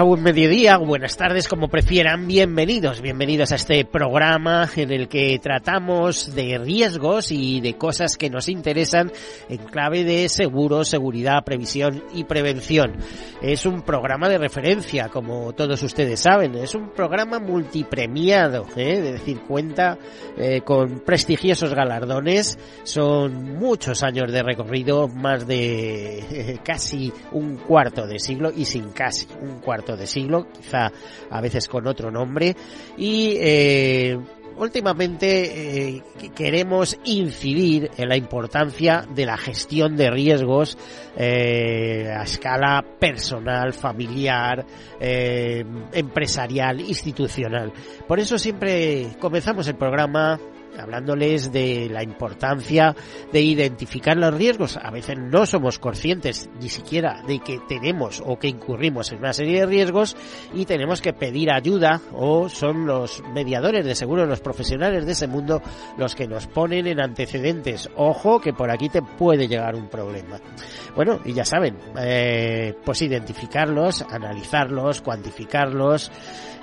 [0.00, 2.26] Buen mediodía, buenas tardes, como prefieran.
[2.26, 8.30] Bienvenidos, bienvenidos a este programa en el que tratamos de riesgos y de cosas que
[8.30, 9.12] nos interesan
[9.50, 12.96] en clave de seguro, seguridad, previsión y prevención.
[13.42, 16.54] Es un programa de referencia, como todos ustedes saben.
[16.54, 18.94] Es un programa multipremiado, ¿eh?
[18.94, 19.98] es decir, cuenta
[20.38, 22.58] eh, con prestigiosos galardones.
[22.82, 29.26] Son muchos años de recorrido, más de casi un cuarto de siglo y sin casi
[29.40, 30.92] un cuarto de siglo, quizá
[31.30, 32.56] a veces con otro nombre,
[32.96, 34.18] y eh,
[34.56, 36.02] últimamente eh,
[36.34, 40.78] queremos incidir en la importancia de la gestión de riesgos
[41.16, 44.64] eh, a escala personal, familiar,
[45.00, 47.72] empresarial, institucional.
[48.06, 50.38] Por eso siempre comenzamos el programa
[50.78, 52.94] hablándoles de la importancia
[53.32, 54.76] de identificar los riesgos.
[54.76, 59.32] A veces no somos conscientes ni siquiera de que tenemos o que incurrimos en una
[59.32, 60.16] serie de riesgos
[60.54, 65.26] y tenemos que pedir ayuda o son los mediadores de seguro, los profesionales de ese
[65.26, 65.62] mundo
[65.96, 67.88] los que nos ponen en antecedentes.
[67.96, 70.40] Ojo que por aquí te puede llegar un problema.
[70.94, 76.10] Bueno, y ya saben, eh, pues identificarlos, analizarlos, cuantificarlos,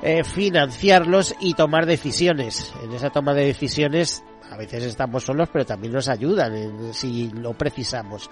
[0.01, 2.71] eh, financiarlos y tomar decisiones.
[2.83, 7.29] En esa toma de decisiones This a veces estamos solos, pero también nos ayudan si
[7.29, 8.29] lo precisamos.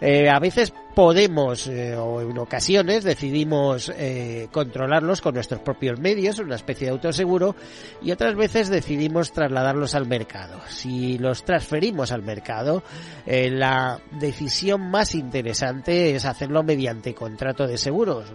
[0.00, 6.38] Eh, a veces podemos, eh, o en ocasiones decidimos eh, controlarlos con nuestros propios medios,
[6.38, 7.54] una especie de autoseguro,
[8.00, 10.60] y otras veces decidimos trasladarlos al mercado.
[10.68, 12.82] Si los transferimos al mercado,
[13.26, 18.32] la decisión más interesante es hacerlo mediante contrato de seguros.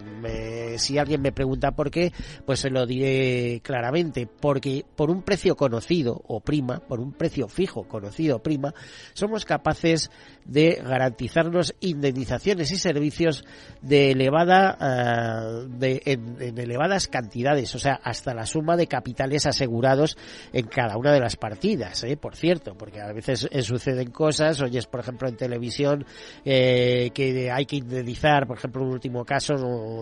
[0.76, 2.12] si alguien me pregunta por qué,
[2.44, 7.46] pues se lo diré claramente, porque por un precio conocido o prima, por un precio
[7.46, 8.74] fijo, conocido prima,
[9.12, 10.10] somos capaces
[10.44, 13.44] de garantizarnos indemnizaciones y servicios
[13.80, 20.16] de elevada uh, de, en, elevadas cantidades, o sea, hasta la suma de capitales asegurados
[20.52, 22.16] en cada una de las partidas, ¿eh?
[22.16, 26.04] por cierto, porque a veces eh, suceden cosas, oyes por ejemplo en televisión
[26.44, 29.54] eh, que hay que indemnizar, por ejemplo, un último caso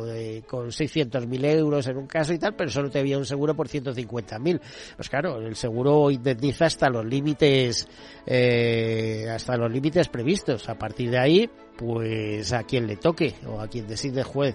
[0.06, 3.54] eh, con 600.000 euros en un caso y tal, pero solo te había un seguro
[3.54, 4.60] por 150.000.
[4.96, 7.86] Pues claro, el seguro indemniza hasta los límites
[8.26, 10.29] eh, hasta los límites previstos.
[10.68, 14.54] A partir de ahí, pues a quien le toque o a quien decide juez.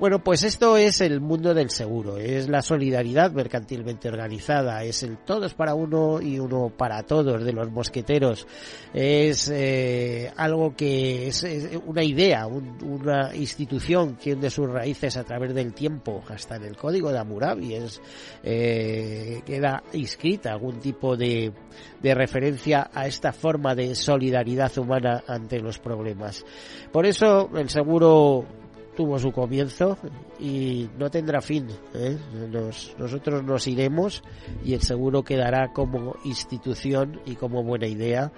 [0.00, 5.18] Bueno, pues esto es el mundo del seguro, es la solidaridad mercantilmente organizada, es el
[5.18, 8.46] todos para uno y uno para todos de los mosqueteros,
[8.94, 11.44] es eh, algo que es,
[11.84, 16.62] una idea, un, una institución que hunde sus raíces a través del tiempo, hasta en
[16.62, 18.00] el código de Hammurabi, es,
[18.44, 21.52] eh, queda inscrita algún tipo de,
[22.00, 26.44] de referencia a esta forma de solidaridad humana ante los problemas.
[26.92, 28.46] Por eso el seguro
[28.98, 29.96] tuvo su comienzo
[30.40, 31.68] y no tendrá fin.
[31.94, 32.18] ¿eh?
[32.50, 34.24] Nos, nosotros nos iremos
[34.64, 38.32] y el seguro quedará como institución y como buena idea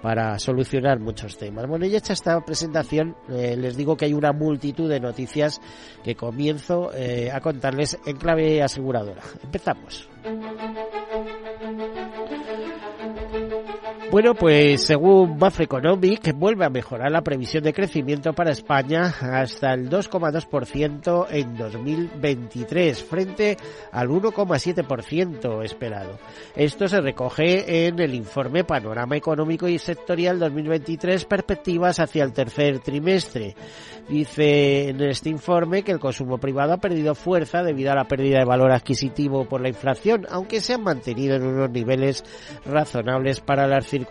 [0.00, 1.66] para solucionar muchos temas.
[1.66, 5.60] Bueno, y hecha esta presentación, eh, les digo que hay una multitud de noticias
[6.02, 9.20] que comienzo eh, a contarles en clave aseguradora.
[9.42, 10.08] Empezamos.
[14.18, 19.72] Bueno, pues según Mafre Economic, vuelve a mejorar la previsión de crecimiento para España hasta
[19.72, 23.56] el 2,2% en 2023, frente
[23.92, 26.18] al 1,7% esperado.
[26.56, 32.80] Esto se recoge en el informe Panorama Económico y Sectorial 2023, perspectivas hacia el tercer
[32.80, 33.54] trimestre.
[34.08, 38.40] Dice en este informe que el consumo privado ha perdido fuerza debido a la pérdida
[38.40, 42.24] de valor adquisitivo por la inflación, aunque se han mantenido en unos niveles
[42.64, 44.07] razonables para las circunstancias.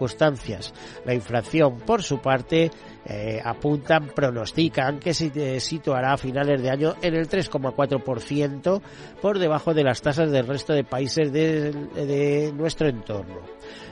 [1.05, 2.71] La inflación, por su parte,
[3.05, 8.81] eh, apuntan, pronostican que se situará a finales de año en el 3,4%
[9.21, 13.41] por debajo de las tasas del resto de países de nuestro entorno.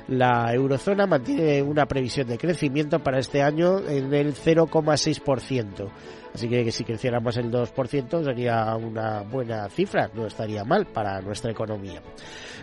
[0.07, 5.89] La eurozona mantiene una previsión de crecimiento para este año en el 0,6%.
[6.35, 11.49] Así que, si creciéramos el 2% sería una buena cifra, no estaría mal para nuestra
[11.49, 12.01] economía.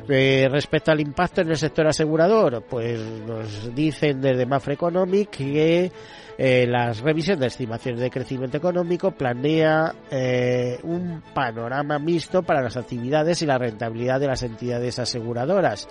[0.07, 5.91] Eh, respecto al impacto en el sector asegurador, pues nos dicen desde Mafre Economic que
[6.37, 12.77] eh, las revisiones de estimaciones de crecimiento económico planea eh, un panorama mixto para las
[12.77, 15.89] actividades y la rentabilidad de las entidades aseguradoras.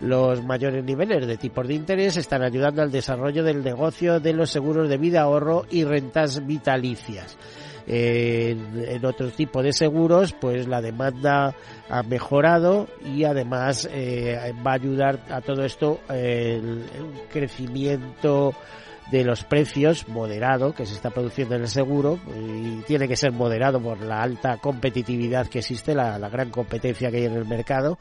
[0.00, 4.50] Los mayores niveles de tipos de interés están ayudando al desarrollo del negocio de los
[4.50, 7.23] seguros de vida, ahorro y rentas vitalicias.
[7.86, 11.54] En, otro tipo de seguros, pues la demanda
[11.88, 16.84] ha mejorado y además eh, va a ayudar a todo esto el,
[17.30, 18.54] crecimiento
[19.10, 23.32] de los precios moderado que se está produciendo en el seguro y tiene que ser
[23.32, 27.98] moderado por la alta competitividad que existe, la, gran competencia que hay en el mercado,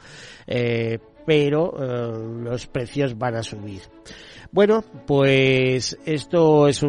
[0.48, 3.82] eh, pero eh, los precios van a subir.
[4.54, 6.84] Bueno, pues esto es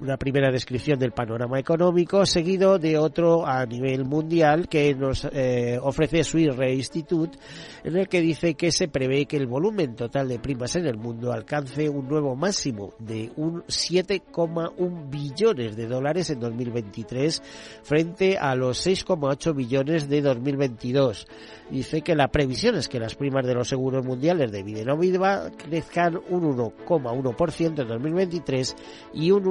[0.00, 5.78] una primera descripción del panorama económico, seguido de otro a nivel mundial que nos eh,
[5.80, 7.38] ofrece Swiss Re Institute,
[7.84, 10.96] en el que dice que se prevé que el volumen total de primas en el
[10.96, 17.42] mundo alcance un nuevo máximo de un 7,1 billones de dólares en 2023
[17.82, 21.26] frente a los 6,8 billones de 2022.
[21.70, 24.98] Dice que la previsión es que las primas de los seguros mundiales de vida no
[24.98, 28.76] vida crezcan un 1,1% en 2023
[29.14, 29.44] y un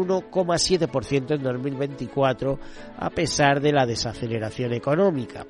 [0.46, 2.60] 1,7% en 2024
[2.98, 5.46] a pesar de la desaceleración económica.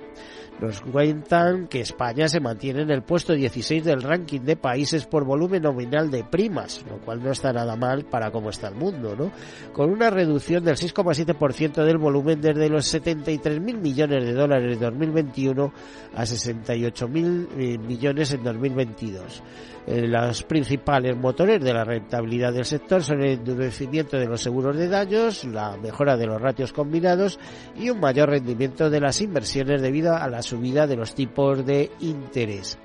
[0.59, 5.25] Nos cuentan que España se mantiene en el puesto 16 del ranking de países por
[5.25, 9.15] volumen nominal de primas, lo cual no está nada mal para cómo está el mundo,
[9.15, 9.31] ¿no?
[9.73, 15.73] Con una reducción del 6,7% del volumen desde los 73.000 millones de dólares de 2021
[16.15, 19.43] a 68.000 eh, millones en 2022.
[19.85, 24.77] Eh, los principales motores de la rentabilidad del sector son el endurecimiento de los seguros
[24.77, 27.37] de daños, la mejora de los ratios combinados
[27.77, 31.91] y un mayor rendimiento de las inversiones debido a la subida de los tipos de
[31.99, 32.77] interés.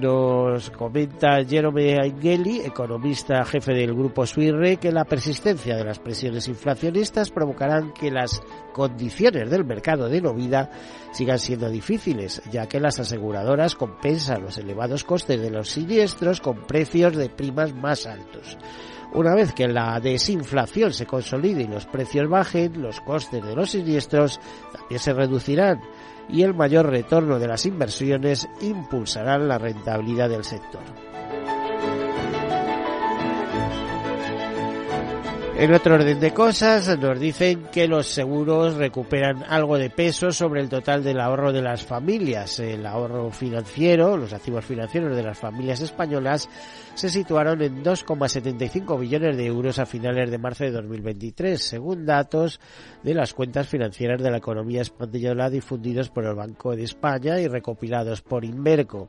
[0.00, 6.48] Nos comenta Jerome Angeli, economista jefe del grupo Swirre, que la persistencia de las presiones
[6.48, 8.42] inflacionistas provocarán que las
[8.72, 10.70] condiciones del mercado de vida
[11.12, 16.66] sigan siendo difíciles, ya que las aseguradoras compensan los elevados costes de los siniestros con
[16.66, 18.58] precios de primas más altos.
[19.14, 23.70] Una vez que la desinflación se consolide y los precios bajen, los costes de los
[23.70, 24.40] siniestros
[24.72, 25.80] también se reducirán
[26.28, 30.82] y el mayor retorno de las inversiones impulsarán la rentabilidad del sector.
[35.58, 40.60] En otro orden de cosas, nos dicen que los seguros recuperan algo de peso sobre
[40.60, 42.60] el total del ahorro de las familias.
[42.60, 46.50] El ahorro financiero, los activos financieros de las familias españolas,
[46.94, 52.60] se situaron en 2,75 billones de euros a finales de marzo de 2023, según datos
[53.02, 57.48] de las cuentas financieras de la economía española difundidos por el Banco de España y
[57.48, 59.08] recopilados por Inverco.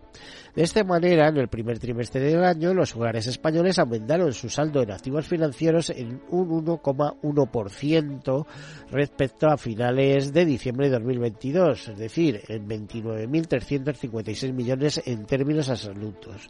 [0.58, 4.82] De esta manera, en el primer trimestre del año, los hogares españoles aumentaron su saldo
[4.82, 8.46] en activos financieros en un 1,1%
[8.90, 16.50] respecto a finales de diciembre de 2022, es decir, en 29.356 millones en términos absolutos.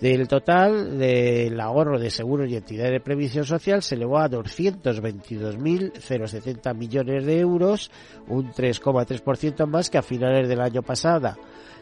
[0.00, 6.74] Del total del ahorro de seguros y entidades de previsión social se elevó a 222.070
[6.74, 7.90] millones de euros,
[8.26, 11.36] un 3,3% más que a finales del año pasado.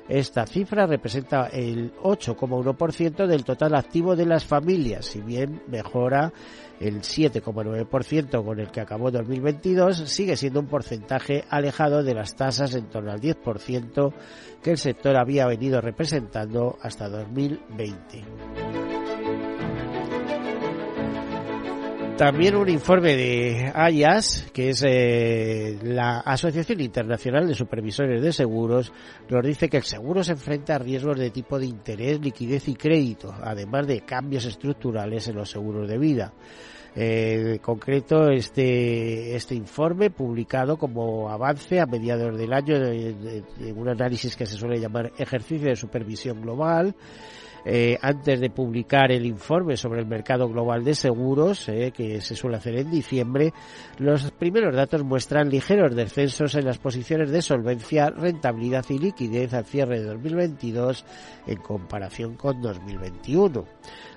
[0.08, 6.32] Esta cifra representa el 8,1% del total activo de las familias, si bien mejora
[6.80, 12.74] el 7,9% con el que acabó 2022, sigue siendo un porcentaje alejado de las tasas
[12.74, 14.12] en torno al 10%
[14.62, 18.71] que el sector había venido representando hasta 2020.
[22.22, 28.92] También un informe de AIAS, que es eh, la Asociación Internacional de Supervisores de Seguros,
[29.28, 32.76] nos dice que el seguro se enfrenta a riesgos de tipo de interés, liquidez y
[32.76, 36.32] crédito, además de cambios estructurales en los seguros de vida.
[36.94, 43.88] Eh, en concreto, este, este informe, publicado como avance a mediados del año, de un
[43.88, 46.94] análisis que se suele llamar ejercicio de supervisión global,
[47.64, 52.34] eh, antes de publicar el informe sobre el mercado global de seguros, eh, que se
[52.34, 53.52] suele hacer en diciembre,
[53.98, 59.64] los primeros datos muestran ligeros descensos en las posiciones de solvencia, rentabilidad y liquidez al
[59.64, 61.04] cierre de 2022
[61.46, 63.64] en comparación con 2021.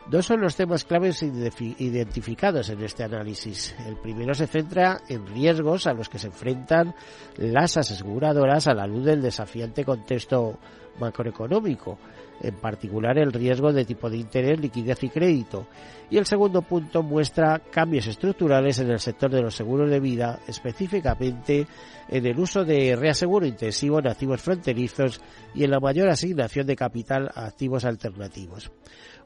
[0.07, 3.75] Dos son los temas claves identificados en este análisis.
[3.87, 6.93] El primero se centra en riesgos a los que se enfrentan
[7.37, 10.59] las aseguradoras a la luz del desafiante contexto
[10.99, 11.97] macroeconómico,
[12.42, 15.68] en particular el riesgo de tipo de interés, liquidez y crédito.
[16.10, 20.39] Y el segundo punto muestra cambios estructurales en el sector de los seguros de vida,
[20.48, 21.65] específicamente
[22.08, 25.20] en el uso de reaseguro intensivo en activos fronterizos
[25.54, 28.72] y en la mayor asignación de capital a activos alternativos.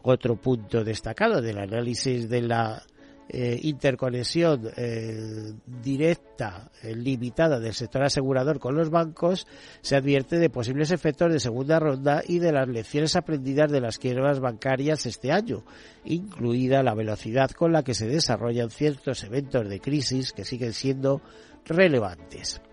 [0.01, 2.81] Otro punto destacado del análisis de la
[3.31, 9.45] eh, interconexión eh, directa, eh, limitada del sector asegurador con los bancos,
[9.81, 13.99] se advierte de posibles efectos de segunda ronda y de las lecciones aprendidas de las
[13.99, 15.63] quiebras bancarias este año,
[16.05, 21.21] incluida la velocidad con la que se desarrollan ciertos eventos de crisis que siguen siendo
[21.65, 22.63] relevantes.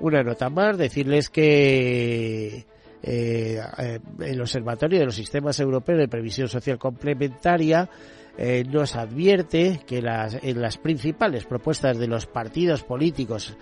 [0.00, 2.64] Una nota más, decirles que
[3.02, 7.90] el Observatorio de los Sistemas Europeos de Previsión Social Complementaria
[8.36, 13.56] eh, nos advierte que las, en las principales propuestas de los partidos políticos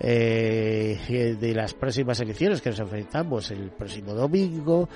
[0.00, 4.88] de las próximas elecciones que nos enfrentamos el próximo domingo,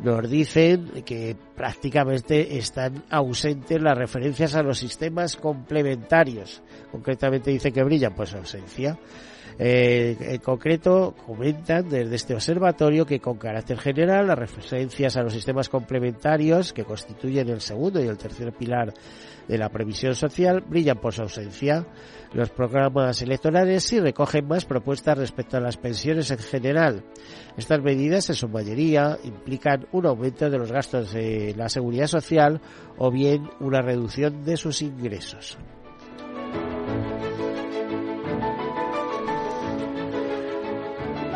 [0.00, 6.60] nos dicen que prácticamente están ausentes las referencias a los sistemas complementarios.
[6.90, 8.98] Concretamente dice que brillan pues ausencia.
[9.60, 15.32] Eh, en concreto, comentan desde este observatorio que con carácter general las referencias a los
[15.32, 18.94] sistemas complementarios que constituyen el segundo y el tercer pilar
[19.48, 21.86] de la previsión social brillan por su ausencia.
[22.32, 27.02] Los programas electorales sí recogen más propuestas respecto a las pensiones en general.
[27.56, 32.60] Estas medidas, en su mayoría, implican un aumento de los gastos de la seguridad social
[32.96, 35.58] o bien una reducción de sus ingresos.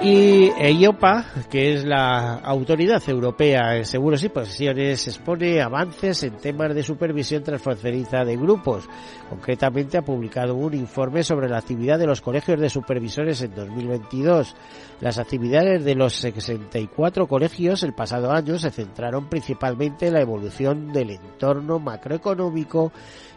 [0.04, 6.74] Y EIOPA, que es la Autoridad Europea en Seguros y Pensiones, expone avances en temas
[6.74, 8.88] de supervisión transfronteriza de grupos.
[9.30, 14.56] Concretamente ha publicado un informe sobre la actividad de los colegios de supervisores en 2022.
[15.00, 20.92] Las actividades de los 64 colegios el pasado año se centraron principalmente en la evolución
[20.92, 22.92] del entorno macroeconómico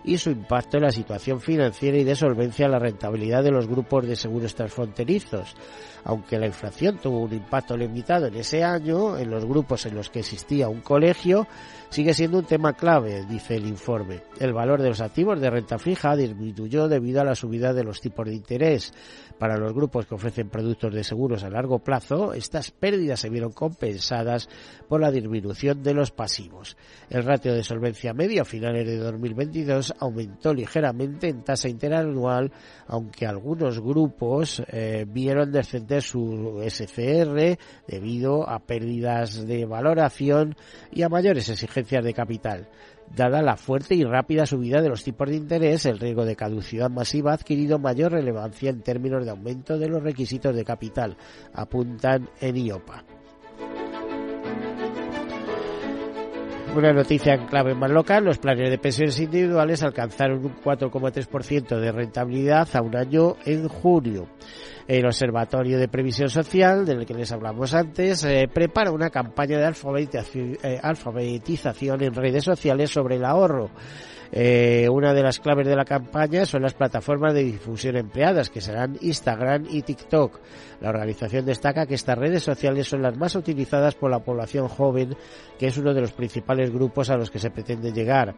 [0.06, 3.68] y su impacto en la situación financiera y de solvencia en la rentabilidad de los
[3.68, 5.56] grupos de seguros transfronterizos.
[6.04, 10.10] Aunque la inflación tuvo un impacto limitado en ese año, en los grupos en los
[10.10, 11.48] que existía un colegio,
[11.90, 14.22] sigue siendo un tema clave, dice el informe.
[14.40, 18.02] El valor de los activos de renta fija disminuyó debido a la subida de los
[18.02, 18.94] tipos de interés.
[19.38, 23.52] Para los grupos que ofrecen productos de seguros a largo plazo, estas pérdidas se vieron
[23.52, 24.48] compensadas
[24.88, 26.78] por la disminución de los pasivos.
[27.10, 32.52] El ratio de solvencia media a finales de 2022 aumentó ligeramente en tasa interanual,
[32.88, 40.56] aunque algunos grupos eh, vieron descender su SCR debido a pérdidas de valoración
[40.92, 42.68] y a mayores exigencias de capital.
[43.16, 46.90] Dada la fuerte y rápida subida de los tipos de interés, el riesgo de caducidad
[46.90, 51.18] masiva ha adquirido mayor relevancia en términos de aumento de los requisitos de capital,
[51.54, 53.04] apuntan en IOPA.
[56.76, 61.90] Una noticia en clave más local, los planes de pensiones individuales alcanzaron un 4,3% de
[61.90, 64.28] rentabilidad a un año en junio.
[64.86, 69.74] El Observatorio de Previsión Social, del que les hablamos antes, eh, prepara una campaña de
[70.64, 73.70] eh, alfabetización en redes sociales sobre el ahorro.
[74.32, 78.62] Eh, una de las claves de la campaña son las plataformas de difusión empleadas, que
[78.62, 80.40] serán Instagram y TikTok.
[80.82, 85.16] La organización destaca que estas redes sociales son las más utilizadas por la población joven,
[85.58, 88.36] que es uno de los principales grupos a los que se pretende llegar.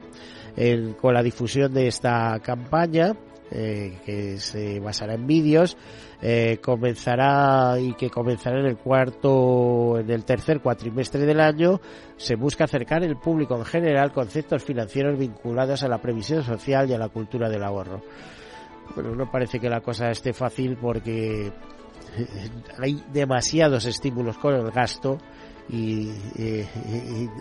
[0.99, 3.15] con la difusión de esta campaña,
[3.49, 5.77] eh, que se basará en vídeos,
[6.21, 11.79] eh, comenzará y que comenzará en el cuarto, en el tercer cuatrimestre del año,
[12.15, 16.93] se busca acercar el público en general conceptos financieros vinculados a la previsión social y
[16.93, 18.01] a la cultura del ahorro.
[18.95, 21.51] Bueno, no parece que la cosa esté fácil porque
[22.81, 25.19] hay demasiados estímulos con el gasto
[25.69, 26.11] y,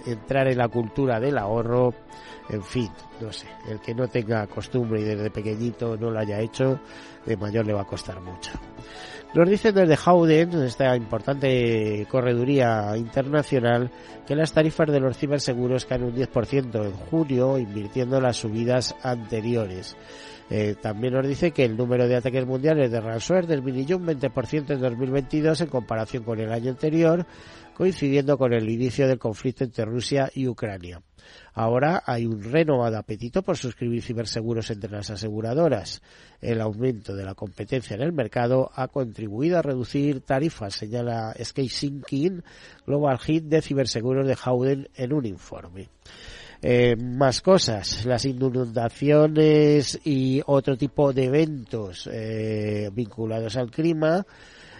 [0.06, 1.94] entrar en la cultura del ahorro,
[2.48, 2.90] en fin,
[3.20, 6.80] no sé, el que no tenga costumbre y desde pequeñito no lo haya hecho,
[7.24, 8.52] de mayor le va a costar mucho.
[9.34, 13.90] Nos dicen desde Howden, esta importante correduría internacional,
[14.26, 19.96] que las tarifas de los ciberseguros caen un 10% en junio, invirtiendo las subidas anteriores.
[20.48, 24.70] Eh, también nos dice que el número de ataques mundiales de ransomware disminuyó un 20%
[24.70, 27.26] en 2022 en comparación con el año anterior,
[27.74, 31.02] coincidiendo con el inicio del conflicto entre Rusia y Ucrania.
[31.52, 36.02] Ahora hay un renovado apetito por suscribir ciberseguros entre las aseguradoras.
[36.40, 42.44] El aumento de la competencia en el mercado ha contribuido a reducir tarifas, señala Skate
[42.86, 45.88] Global Hit de ciberseguros de Howden en un informe.
[46.62, 54.24] Eh, más cosas, las inundaciones y otro tipo de eventos eh, vinculados al clima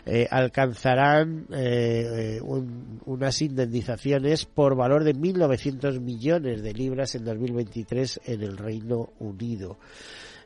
[0.09, 8.21] eh, alcanzarán eh, un, unas indemnizaciones por valor de 1.900 millones de libras en 2023
[8.27, 9.79] en el Reino Unido.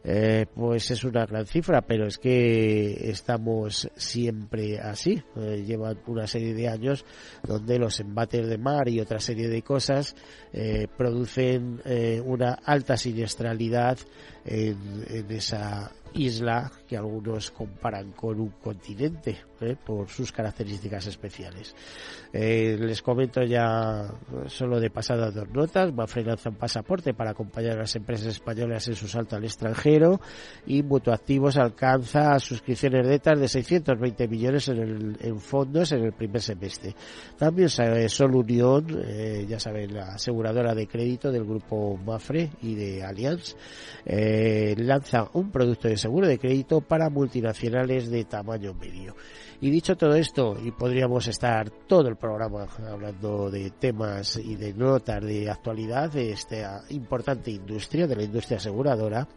[0.03, 5.23] Eh, pues es una gran cifra, pero es que estamos siempre así.
[5.37, 7.05] Eh, llevan una serie de años
[7.47, 10.15] donde los embates de mar y otra serie de cosas
[10.53, 13.99] eh, producen eh, una alta siniestralidad
[14.45, 19.77] en, en esa isla que algunos comparan con un continente ¿eh?
[19.77, 21.73] por sus características especiales.
[22.33, 24.13] Eh, les comento ya
[24.47, 25.95] solo de pasada dos notas.
[25.95, 30.21] Mafre lanza un pasaporte para acompañar a las empresas españolas en su salto al extranjero
[30.67, 36.97] y Mutuactivos alcanza suscripciones netas de 620 millones en, fondos en el primer semestre.
[37.39, 38.89] También eh, Sol Unión,
[39.47, 43.55] ya saben, la aseguradora de crédito del grupo Mafre y de Allianz,
[44.05, 49.15] lanza un producto de seguro de crédito para multinacionales de tamaño medio.
[49.63, 54.73] Y dicho todo esto, y podríamos estar todo el programa hablando de temas y de
[54.73, 59.29] notas de actualidad de esta importante industria, de la industria aseguradora,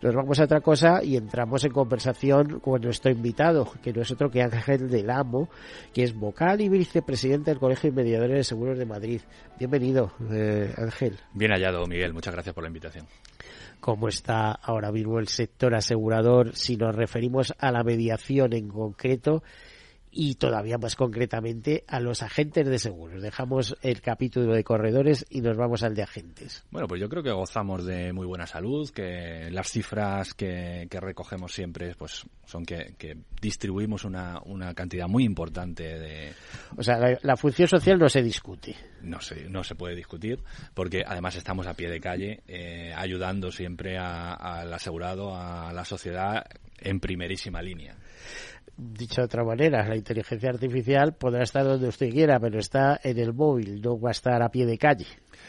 [0.00, 4.10] nos vamos a otra cosa y entramos en conversación con nuestro invitado, que no es
[4.12, 5.48] otro que Ángel del Amo,
[5.92, 9.22] que es vocal y vicepresidente del Colegio de Mediadores de Seguros de Madrid.
[9.58, 11.18] Bienvenido, eh, Ángel.
[11.32, 12.12] Bien hallado, Miguel.
[12.12, 13.06] Muchas gracias por la invitación
[13.84, 16.56] cómo está ahora mismo el sector asegurador.
[16.56, 19.42] Si nos referimos a la mediación en concreto
[20.14, 23.20] y todavía más concretamente a los agentes de seguros.
[23.20, 26.64] Dejamos el capítulo de corredores y nos vamos al de agentes.
[26.70, 31.00] Bueno, pues yo creo que gozamos de muy buena salud, que las cifras que, que
[31.00, 36.32] recogemos siempre pues son que, que distribuimos una, una, cantidad muy importante de...
[36.76, 38.76] O sea, la, la, función social no se discute.
[39.02, 40.42] No se, no se puede discutir,
[40.74, 46.44] porque además estamos a pie de calle eh, ayudando siempre al asegurado, a la sociedad
[46.78, 47.96] en primerísima línea
[48.76, 53.18] dicho de otra manera, la inteligencia artificial podrá estar donde usted quiera, pero está en
[53.18, 55.06] el móvil, no va a estar a pie de calle.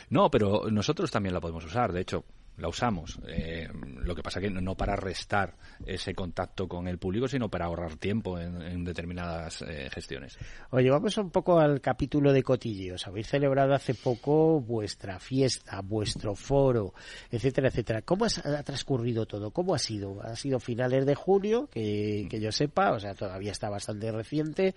[0.10, 1.92] No, pero nosotros también la podemos usar.
[1.92, 2.24] De hecho,
[2.58, 3.20] la usamos.
[3.28, 7.66] Eh, lo que pasa que no para restar ese contacto con el público, sino para
[7.66, 10.38] ahorrar tiempo en, en determinadas eh, gestiones.
[10.72, 13.08] Oye, vamos un poco al capítulo de cotilleos.
[13.08, 16.94] Habéis celebrado hace poco vuestra fiesta, vuestro foro,
[17.32, 18.02] etcétera, etcétera.
[18.04, 19.52] ¿Cómo ha transcurrido todo?
[19.52, 20.22] ¿Cómo ha sido?
[20.22, 24.76] Ha sido finales de junio, que, que yo sepa, o sea, todavía está bastante reciente.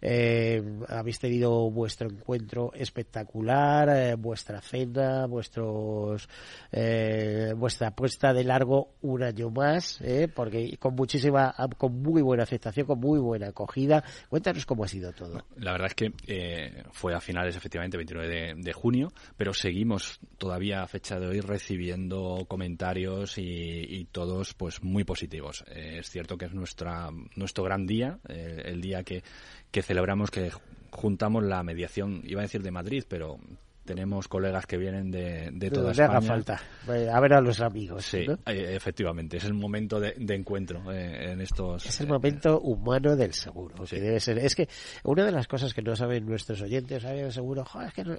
[0.00, 6.28] Eh, habéis tenido vuestro encuentro espectacular, eh, vuestra cena, vuestros
[6.72, 7.13] eh,
[7.56, 12.86] vuestra apuesta de largo un año más, eh, porque con muchísima, con muy buena aceptación,
[12.86, 14.04] con muy buena acogida.
[14.28, 15.44] Cuéntanos cómo ha sido todo.
[15.56, 20.82] La verdad es que eh, fue a finales, efectivamente, 29 de, junio, pero seguimos todavía
[20.82, 25.64] a fecha de hoy recibiendo comentarios y, y todos pues muy positivos.
[25.68, 29.22] Eh, es cierto que es nuestra, nuestro gran día, eh, el día que,
[29.70, 30.50] que celebramos que
[30.90, 33.38] juntamos la mediación, iba a decir de Madrid, pero
[33.84, 36.10] tenemos colegas que vienen de, de toda España.
[36.10, 38.04] haga falta, a ver a los amigos.
[38.04, 38.38] Sí, ¿no?
[38.46, 41.86] efectivamente, es el momento de, de encuentro eh, en estos...
[41.86, 43.96] Es el momento humano del seguro, sí.
[43.96, 44.38] que debe ser.
[44.38, 44.68] Es que
[45.04, 47.30] una de las cosas que no saben nuestros oyentes, ¿saben?
[47.30, 48.16] seguro, joder, es que no,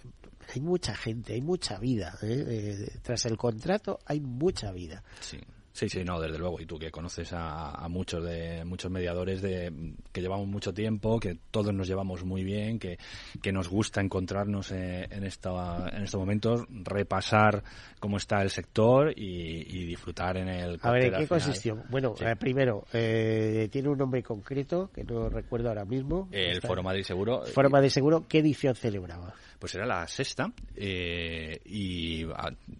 [0.53, 2.17] hay mucha gente, hay mucha vida.
[2.21, 2.45] ¿eh?
[2.47, 5.03] Eh, tras el contrato hay mucha vida.
[5.19, 5.39] Sí.
[5.75, 6.61] Sí, sí, no, desde luego.
[6.61, 11.19] Y tú que conoces a, a, muchos de muchos mediadores de que llevamos mucho tiempo,
[11.19, 12.97] que todos nos llevamos muy bien, que,
[13.41, 17.61] que nos gusta encontrarnos en, en, esta, en estos momentos, repasar
[17.99, 20.79] cómo está el sector y, y disfrutar en el.
[20.81, 21.83] A ver, ¿en qué consistió?
[21.89, 22.23] Bueno, sí.
[22.23, 26.29] eh, primero, eh, tiene un nombre concreto que no recuerdo ahora mismo.
[26.31, 26.69] El está...
[26.69, 27.41] Foro Madrid Seguro.
[27.47, 29.33] Foro Madrid Seguro, ¿qué edición celebraba?
[29.65, 32.23] Pues era la sexta eh, y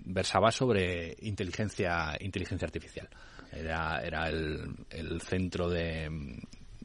[0.06, 3.10] versaba sobre inteligencia, inteligencia artificial.
[3.52, 6.08] Era, era el, el centro de,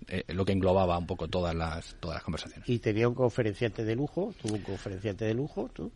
[0.08, 2.66] eh, lo que englobaba un poco todas las todas las conversaciones.
[2.66, 5.92] Y tenía un conferenciante de lujo, tuvo un conferenciante de lujo, tú.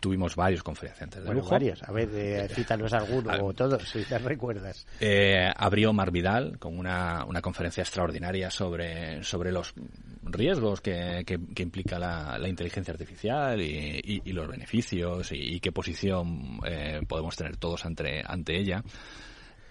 [0.00, 1.52] Tuvimos varios conferenciantes de bueno, lujo.
[1.52, 1.82] varios.
[1.84, 4.88] A ver, eh, cítanos alguno o todos, si te recuerdas.
[4.98, 9.72] Eh, abrió Mar Vidal con una, una conferencia extraordinaria sobre, sobre los
[10.26, 15.56] riesgos que, que, que implica la, la, inteligencia artificial y, y, y los beneficios y,
[15.56, 18.82] y qué posición eh, podemos tener todos ante, ante ella.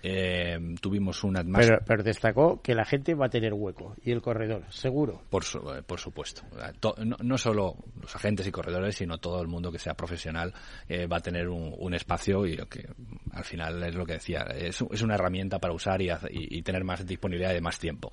[0.07, 1.65] Eh, tuvimos una más...
[1.65, 5.23] pero, pero, destacó que la gente va a tener hueco y el corredor, seguro.
[5.31, 6.43] Por, su, eh, por supuesto.
[7.03, 10.53] No, no, solo los agentes y corredores, sino todo el mundo que sea profesional
[10.87, 12.87] eh, va a tener un, un, espacio y que
[13.31, 16.61] al final es lo que decía, es, es una herramienta para usar y, y, y,
[16.61, 18.11] tener más disponibilidad de más tiempo.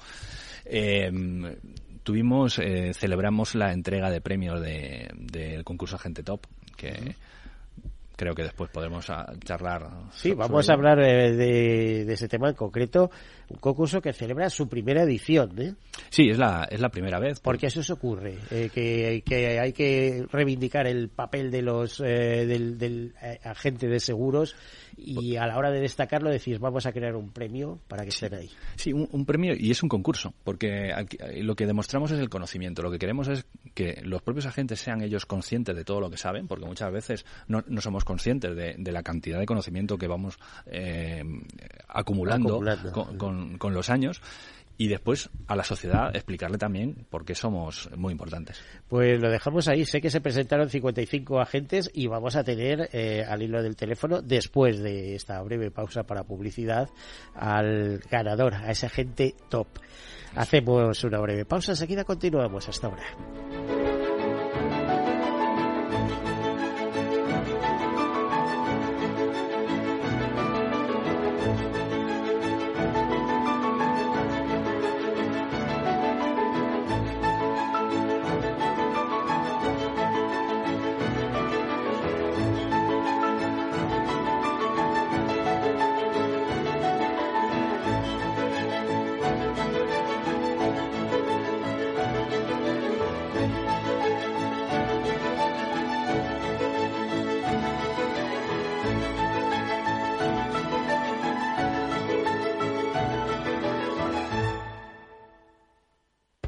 [0.64, 1.10] Eh,
[2.02, 6.88] tuvimos, eh, celebramos la entrega de premios del de, de concurso Agente Top, que...
[6.88, 7.14] Uh -huh
[8.22, 9.88] creo que después podremos ah, charlar.
[10.12, 13.10] Sí, vamos a hablar eh, de, ese tema en concreto.
[13.52, 15.60] Un concurso que celebra su primera edición.
[15.60, 15.74] ¿eh?
[16.08, 17.38] Sí, es la, es la primera vez.
[17.40, 18.38] ¿Por qué eso se ocurre?
[18.50, 24.00] Eh, que, que, hay que reivindicar el papel de los eh, del, del agente de
[24.00, 24.56] seguros
[24.96, 28.34] y a la hora de destacarlo decís vamos a crear un premio para que estén
[28.34, 28.50] ahí.
[28.76, 30.92] Sí, un, premio y es un concurso, porque
[31.36, 32.82] lo que demostramos es el conocimiento.
[32.82, 36.16] Lo que queremos es que los propios agentes sean ellos conscientes de todo lo que
[36.16, 41.24] saben, porque muchas veces no, somos conscientes de, la cantidad de conocimiento que vamos eh,
[41.88, 42.60] acumulando,
[43.16, 44.20] con los años
[44.78, 48.60] y después a la sociedad explicarle también por qué somos muy importantes.
[48.88, 49.84] Pues lo dejamos ahí.
[49.84, 54.22] Sé que se presentaron 55 agentes y vamos a tener eh, al hilo del teléfono,
[54.22, 56.88] después de esta breve pausa para publicidad,
[57.34, 59.68] al ganador, a ese agente top.
[60.34, 62.68] Hacemos una breve pausa, enseguida continuamos.
[62.68, 63.91] Hasta ahora.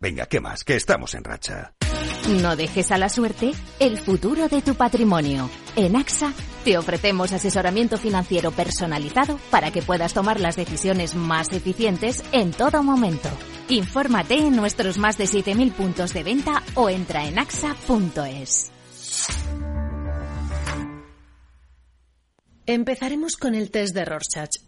[0.00, 0.62] Venga, ¿qué más?
[0.62, 1.72] Que estamos en racha.
[2.40, 5.50] No dejes a la suerte el futuro de tu patrimonio.
[5.74, 6.32] En AXA
[6.64, 12.84] te ofrecemos asesoramiento financiero personalizado para que puedas tomar las decisiones más eficientes en todo
[12.84, 13.28] momento.
[13.68, 18.70] Infórmate en nuestros más de 7.000 puntos de venta o entra en axa.es.
[22.66, 24.67] Empezaremos con el test de Rorschach.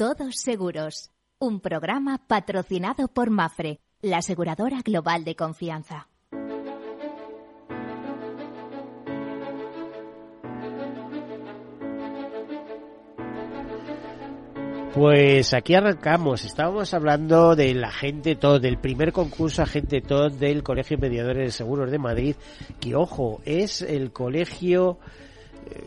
[0.00, 6.08] Todos Seguros, un programa patrocinado por Mafre, la aseguradora global de confianza.
[14.94, 16.46] Pues aquí arrancamos.
[16.46, 21.90] Estábamos hablando del agente TOD, del primer concurso agente TOD del Colegio Mediadores de Seguros
[21.90, 22.36] de Madrid,
[22.80, 24.98] que ojo, es el colegio,
[25.66, 25.84] eh,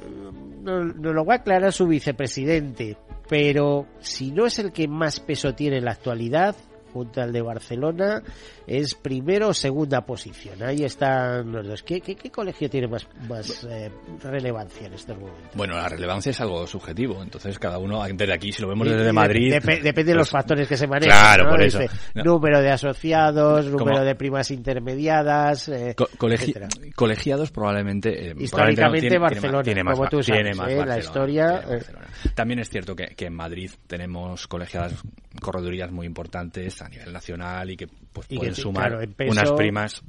[0.62, 2.96] nos no lo va a aclarar su vicepresidente,
[3.28, 6.56] pero si no es el que más peso tiene en la actualidad,
[6.94, 8.22] junto al de Barcelona,
[8.68, 10.62] es primero o segunda posición.
[10.64, 11.84] Ahí están los dos.
[11.84, 15.50] ¿Qué, qué, qué colegio tiene más, más eh, relevancia en este momento?
[15.56, 19.12] Bueno, la relevancia es algo subjetivo, entonces cada uno, desde aquí, si lo vemos desde
[19.12, 19.52] Madrid...
[19.52, 21.18] Dep depende de los pues, factores que se manejan.
[21.18, 21.50] Claro, ¿no?
[21.50, 21.80] por eso.
[22.14, 22.24] No.
[22.24, 25.68] Número de asociados, número de primas intermediadas...
[25.70, 26.68] eh, Co- colegi- etcétera.
[26.96, 30.68] colegiados probablemente, eh, Históricamente probablemente no, tiene- Barcelona, tiene más, como tú sabes, tiene más
[30.70, 30.76] ¿eh?
[30.76, 31.52] la Barcelona, historia.
[31.68, 32.08] Barcelona.
[32.36, 34.94] También es cierto que, que en Madrid tenemos colegiadas
[35.42, 39.32] corredurías muy importantes a nivel nacional y que pues Y pueden sumar claro, en peso-
[39.32, 40.02] unas primas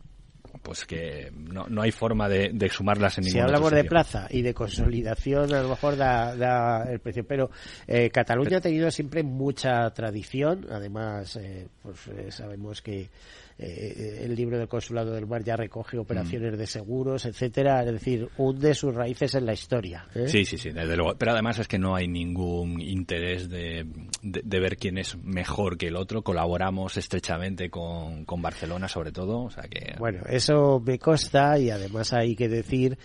[0.63, 3.85] pues que no, no hay forma de, de sumarlas en Si ningún hablamos otro de
[3.85, 7.25] plaza y de consolidación, a lo mejor da, da el precio.
[7.27, 7.51] Pero
[7.87, 10.67] eh, Cataluña ha tenido siempre mucha tradición.
[10.71, 13.09] Además, eh, pues eh, sabemos que
[13.57, 17.85] eh, el libro del Consulado del Mar ya recoge operaciones de seguros, etcétera.
[17.85, 20.07] Es decir, hunde sus raíces en la historia.
[20.15, 20.27] ¿eh?
[20.27, 21.15] Sí, sí, sí, desde luego.
[21.17, 23.87] Pero además es que no hay ningún interés de,
[24.23, 26.23] de, de ver quién es mejor que el otro.
[26.23, 29.45] Colaboramos estrechamente con, con Barcelona, sobre todo.
[29.45, 29.95] O sea que.
[29.99, 32.99] Bueno, eso me consta y además hay que decir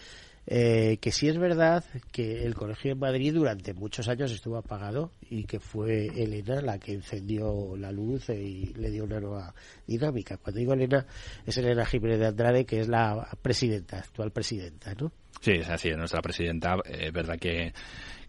[0.52, 5.12] eh, que sí es verdad que el colegio en Madrid durante muchos años estuvo apagado
[5.30, 9.54] y que fue Elena la que encendió la luz y le dio una nueva
[9.86, 10.38] dinámica.
[10.38, 11.06] Cuando digo Elena,
[11.46, 15.12] es Elena Jiménez de Andrade, que es la presidenta, actual presidenta, ¿no?
[15.40, 15.92] Sí, es así.
[15.92, 17.72] Nuestra presidenta, eh, es verdad que,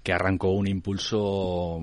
[0.03, 1.81] que arrancó un impulso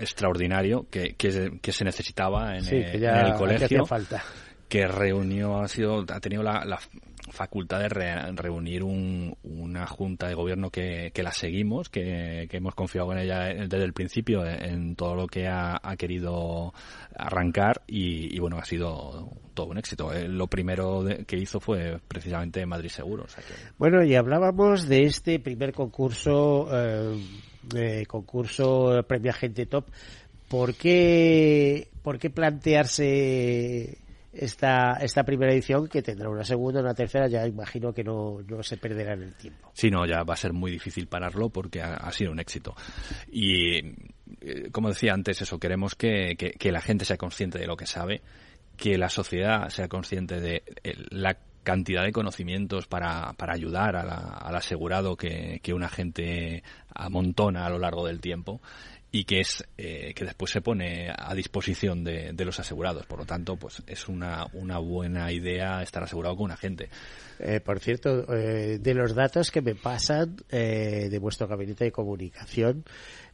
[0.00, 3.86] extraordinario que, que, que se necesitaba en, Sí, que ya en el colegio.
[3.86, 4.20] falta.
[4.68, 6.78] Que reunió, ha sido, ha tenido la, la
[7.30, 13.12] facultad de re- reunir un- una junta de gobierno que, la seguimos, que, hemos confiado
[13.12, 16.72] en ella desde el principio en, todo lo que ha, querido
[17.16, 20.12] arrancar y, bueno, ha sido todo un éxito.
[20.12, 23.26] Eh, Lo primero de- que hizo fue precisamente Madrid Seguro.
[23.78, 27.20] Bueno, y hablábamos de este primer concurso, eh,
[27.76, 29.86] eh, concurso Premio Agente Top.
[30.48, 33.98] ¿Por qué, por qué plantearse
[34.32, 37.26] esta, esta primera edición que tendrá una segunda, una tercera?
[37.28, 39.70] Ya imagino que no, no se perderá en el tiempo.
[39.74, 42.74] Sí, no, ya va a ser muy difícil pararlo porque ha, sido un éxito.
[43.30, 43.78] Y,
[44.40, 47.86] eh, como decía antes, eso, queremos que, que- la gente sea consciente de lo que
[47.86, 48.22] sabe,
[48.76, 54.56] que la sociedad sea consciente de eh, la cantidad de conocimientos para, para ayudar al
[54.56, 56.62] asegurado que, que una gente
[56.94, 58.62] amontona a lo largo del tiempo
[59.12, 63.06] y que es eh, que después se pone a disposición de, de los asegurados.
[63.06, 66.88] Por lo tanto, pues es una, una buena idea estar asegurado con un agente.
[67.40, 71.92] Eh, por cierto, eh, de los datos que me pasan eh, de vuestro gabinete de
[71.92, 72.84] comunicación,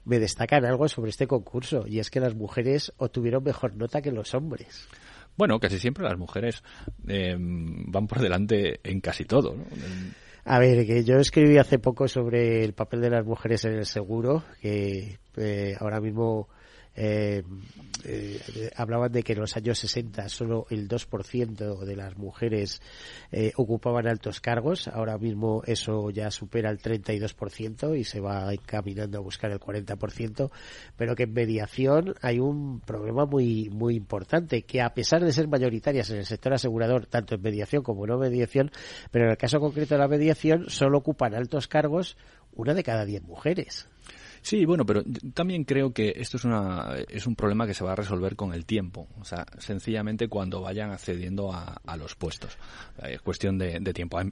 [0.05, 4.13] me destacan algo sobre este concurso y es que las mujeres obtuvieron mejor nota que
[4.13, 4.89] los hombres.
[5.37, 6.63] Bueno, casi siempre las mujeres
[7.07, 9.55] eh, van por delante en casi todo.
[9.55, 9.65] ¿no?
[10.49, 13.85] A ver, que yo escribí hace poco sobre el papel de las mujeres en el
[13.85, 16.49] seguro, que eh, ahora mismo
[16.97, 17.43] eh,
[18.05, 22.81] eh, hablaban de que en los años 60 solo el 2% de las mujeres
[23.33, 29.19] eh, ocupaban altos cargos, ahora mismo eso ya supera el 32% y se va encaminando
[29.19, 30.51] a buscar el 40%,
[30.97, 35.49] pero que en mediación hay un problema muy muy importante, que a pesar de ser
[35.49, 38.71] mayoritarias en el sector asegurador, tanto en mediación como no mediación,
[39.11, 42.17] pero en el caso concreto de la mediación solo ocupan altos cargos
[42.53, 43.89] una de cada diez mujeres.
[44.47, 45.03] Sí, bueno, pero
[45.35, 48.55] también creo que esto es, una, es un problema que se va a resolver con
[48.55, 49.09] el tiempo.
[49.19, 52.57] O sea, sencillamente cuando vayan accediendo a, los puestos.
[53.03, 54.21] Es cuestión de, tiempo.
[54.21, 54.31] Es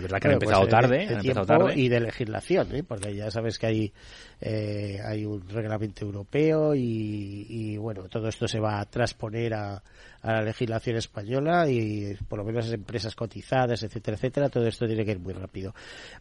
[0.00, 1.04] verdad que han empezado pues, tarde.
[1.04, 1.74] empezado tarde.
[1.76, 2.82] Y de legislación, ¿eh?
[2.82, 3.92] porque ya sabes que hay,
[4.40, 9.80] eh, hay un reglamento europeo y, y, bueno, todo esto se va a transponer a,
[10.20, 15.04] a la legislación española y por lo menos empresas cotizadas, etcétera, etcétera, todo esto tiene
[15.04, 15.74] que ir muy rápido.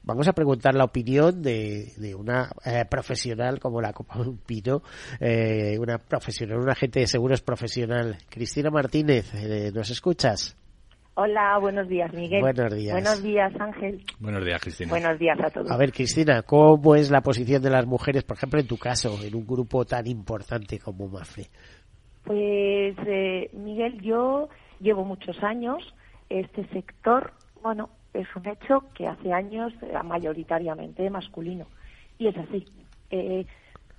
[0.03, 3.22] Vamos a preguntar la opinión de, de una eh, profesional
[3.59, 4.81] como la Copa Pino,
[5.19, 8.17] eh, una profesional, una agente de seguros profesional.
[8.29, 10.57] Cristina Martínez, eh, ¿nos escuchas?
[11.15, 12.41] Hola, buenos días, Miguel.
[12.41, 12.93] Buenos días.
[12.93, 14.03] Buenos días, Ángel.
[14.19, 14.89] Buenos días, Cristina.
[14.89, 15.69] Buenos días a todos.
[15.69, 19.15] A ver, Cristina, ¿cómo es la posición de las mujeres, por ejemplo, en tu caso,
[19.23, 21.45] en un grupo tan importante como MAFRE?
[22.23, 25.83] Pues, eh, Miguel, yo llevo muchos años.
[26.29, 27.31] Este sector,
[27.61, 31.67] bueno, es un hecho que hace años era mayoritariamente masculino.
[32.17, 32.65] Y es así.
[33.13, 33.45] Eh,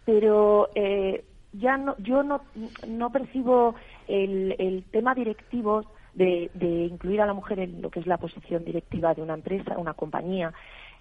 [0.04, 2.42] pero eh, ya no, yo no,
[2.88, 3.76] no percibo
[4.08, 8.18] el, el tema directivo de, de, incluir a la mujer en lo que es la
[8.18, 10.52] posición directiva de una empresa, una compañía.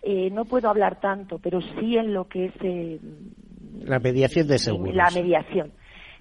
[0.04, 3.00] Eh, no puedo hablar tanto, pero sí en lo que es eh,
[3.84, 4.96] la mediación de seguros.
[4.96, 5.72] La mediación.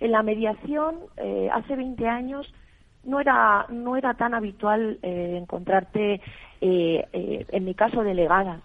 [0.00, 2.52] En la mediación, eh, hace 20 años,
[3.04, 6.20] no era, no era tan habitual eh, encontrarte,
[6.60, 8.62] eh, en mi caso, delegadas.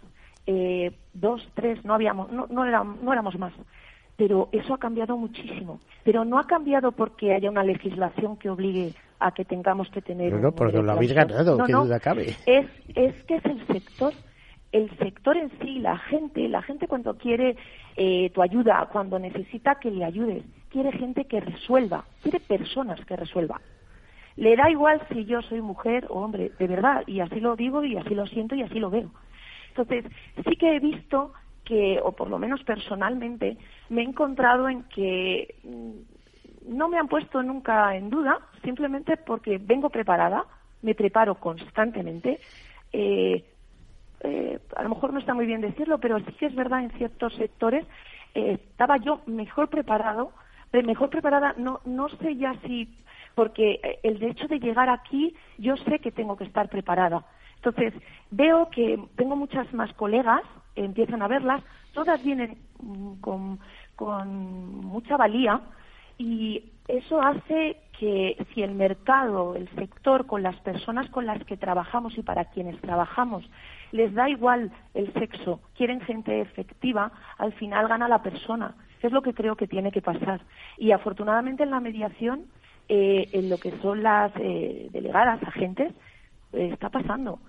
[1.13, 3.53] Dos, tres, no, habíamos, no, no, no éramos más.
[4.15, 5.79] Pero eso ha cambiado muchísimo.
[6.03, 10.33] Pero no ha cambiado porque haya una legislación que obligue a que tengamos que tener.
[10.33, 12.35] No, no, porque lo habéis ganado, qué duda cabe.
[12.45, 14.13] Es, es que es el sector
[14.71, 17.55] el sector en sí, la gente, la gente cuando quiere
[18.33, 23.61] tu ayuda, cuando necesita que le ayudes, quiere gente que resuelva, quiere personas que resuelvan.
[24.35, 27.83] Le da igual si yo soy mujer o hombre, de verdad, y así lo digo
[27.83, 29.09] y así lo siento y así lo veo.
[29.77, 30.11] Entonces,
[30.43, 33.57] sí que he visto que, o por lo menos personalmente,
[33.89, 39.59] me he encontrado en que mm, no me han puesto nunca en duda, simplemente porque
[39.59, 40.45] vengo preparada,
[40.81, 42.39] me preparo constantemente.
[42.91, 43.43] Eh,
[44.21, 46.91] eh, a lo mejor no está muy bien decirlo, pero sí que es verdad en
[46.91, 47.85] ciertos sectores
[48.33, 50.31] eh, estaba yo mejor preparado
[50.83, 52.97] mejor preparada, no, no sé ya si,
[53.35, 57.25] porque eh, el hecho de llegar aquí, yo sé que tengo que estar preparada.
[57.57, 57.93] Entonces,
[58.31, 60.41] veo que tengo muchas más colegas,
[60.75, 63.59] empiezan a verlas, todas vienen mm, con,
[64.85, 65.61] mucha valía
[66.19, 71.57] y eso hace que si el mercado, el sector, con las personas con las que
[71.57, 73.43] trabajamos y para quienes trabajamos,
[73.91, 78.75] les da igual el sexo, quieren gente efectiva, al final gana la persona.
[79.01, 80.41] Es lo que creo que tiene que pasar.
[80.77, 82.45] Y afortunadamente en la mediación,
[82.89, 85.93] eh, en lo que son las eh, delegadas, agentes,
[86.53, 87.39] está pasando.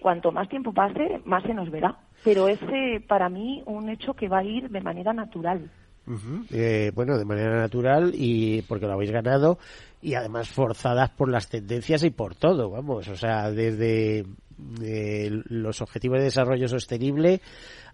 [0.00, 1.96] cuanto más tiempo pase, más se nos verá.
[2.24, 2.60] Pero es
[3.06, 5.70] para mí un hecho que va a ir de manera natural.
[6.94, 9.58] bueno, de manera natural y porque lo habéis ganado
[10.02, 14.24] y además forzadas por las tendencias y por todo, vamos, o sea, desde
[15.48, 17.40] los objetivos de desarrollo sostenible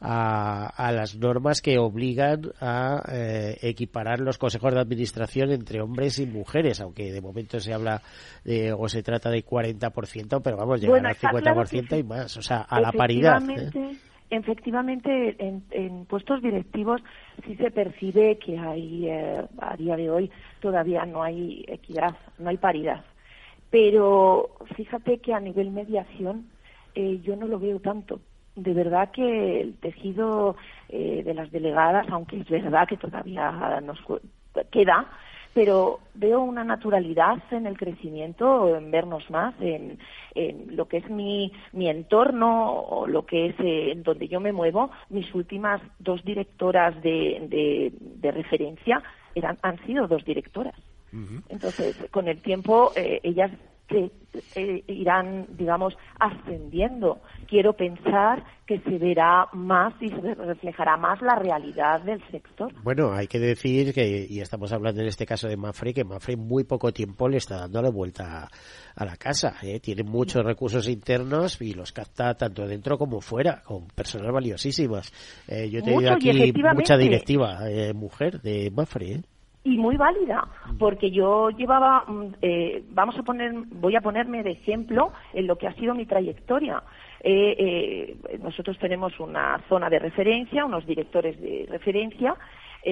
[0.01, 6.27] a, las normas que obligan a eh, equiparar los consejos de administración entre hombres y
[6.27, 8.03] mujeres, aunque de momento se habla
[8.45, 12.63] de, o se trata de 40%, pero vamos, llegar al 50% y más, o sea,
[12.63, 13.43] a la paridad.
[13.51, 13.97] ¿eh?
[14.29, 17.01] Efectivamente, en, puestos directivos
[17.47, 22.51] sí se percibe que hay, eh, a día de hoy, todavía no hay equidad, no
[22.51, 23.05] hay paridad.
[23.71, 26.47] Pero fíjate que a nivel mediación
[26.95, 28.21] eh, yo no lo veo tanto.
[28.55, 30.57] De verdad que el tejido
[30.89, 33.99] eh, de las delegadas, aunque es verdad que todavía nos
[34.71, 35.07] queda,
[35.57, 39.99] pero veo una naturalidad en el crecimiento, en vernos más, en,
[40.69, 44.53] lo que es mi, mi entorno o lo que es eh, en donde yo me
[44.53, 44.91] muevo.
[45.09, 49.03] Mis últimas dos directoras de, de, referencia
[49.35, 50.75] eran, han sido dos directoras.
[51.49, 53.51] Entonces, con el tiempo, ellas
[53.89, 54.11] que
[54.55, 57.21] eh, irán, digamos, ascendiendo.
[57.49, 62.73] Quiero pensar que se verá más y se reflejará más la realidad del sector.
[62.83, 66.37] Bueno, hay que decir que, y estamos hablando en este caso de Mafre, que Mafre
[66.37, 68.49] muy poco tiempo le está dando la vuelta
[68.97, 69.57] a, la casa.
[69.63, 69.79] ¿eh?
[69.79, 75.13] Tiene muchos recursos internos y los capta tanto dentro como fuera, con personas valiosísimas.
[75.47, 76.33] Eh, yo he tenido aquí
[76.75, 79.23] mucha directiva eh, mujer de Mafre.
[79.67, 79.71] ¿Eh?
[79.71, 80.47] y muy válida,
[80.79, 85.57] porque yo llevaba, mm, eh, vamos a poner, voy a ponerme de ejemplo en lo
[85.57, 86.83] que ha sido mi trayectoria.
[87.21, 92.35] Eh, eh, nosotros tenemos una zona de referencia, unos directores de referencia,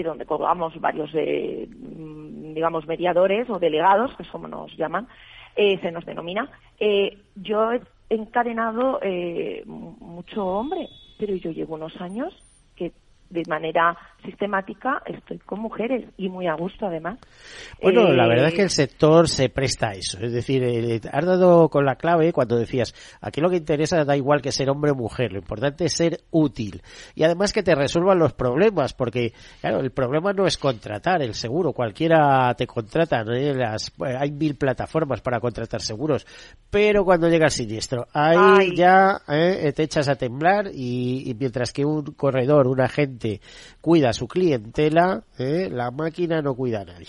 [0.05, 5.07] donde colgamos varios, mm, digamos, mediadores o delegados, que como nos llaman,
[5.55, 6.51] se nos denomina.
[7.37, 8.99] yo he encadenado
[9.65, 12.35] mucho hombre, pero yo llevo unos años
[12.75, 12.91] que
[13.31, 17.19] de manera sistemática estoy con mujeres y muy a gusto además.
[17.83, 20.19] Bueno, la verdad Eh, es que el sector se presta a eso.
[20.21, 24.17] Es decir, eh, has dado con la clave cuando decías, aquí lo que interesa da
[24.17, 26.81] igual que ser hombre o mujer, lo importante es ser útil.
[27.15, 31.35] Y además que te resuelvan los problemas, porque, claro, el problema no es contratar el
[31.35, 33.33] seguro, cualquiera te contrata, ¿no?
[33.33, 36.27] Las- eh, hay mil plataformas para contratar seguros,
[36.71, 38.77] pero cuando llega el siniestro, ahí Ay.
[38.77, 43.14] ya eh, te echas a temblar y, y mientras que un corredor, un agente
[43.81, 47.09] cuida a su clientela, eh, la máquina no cuida a nadie.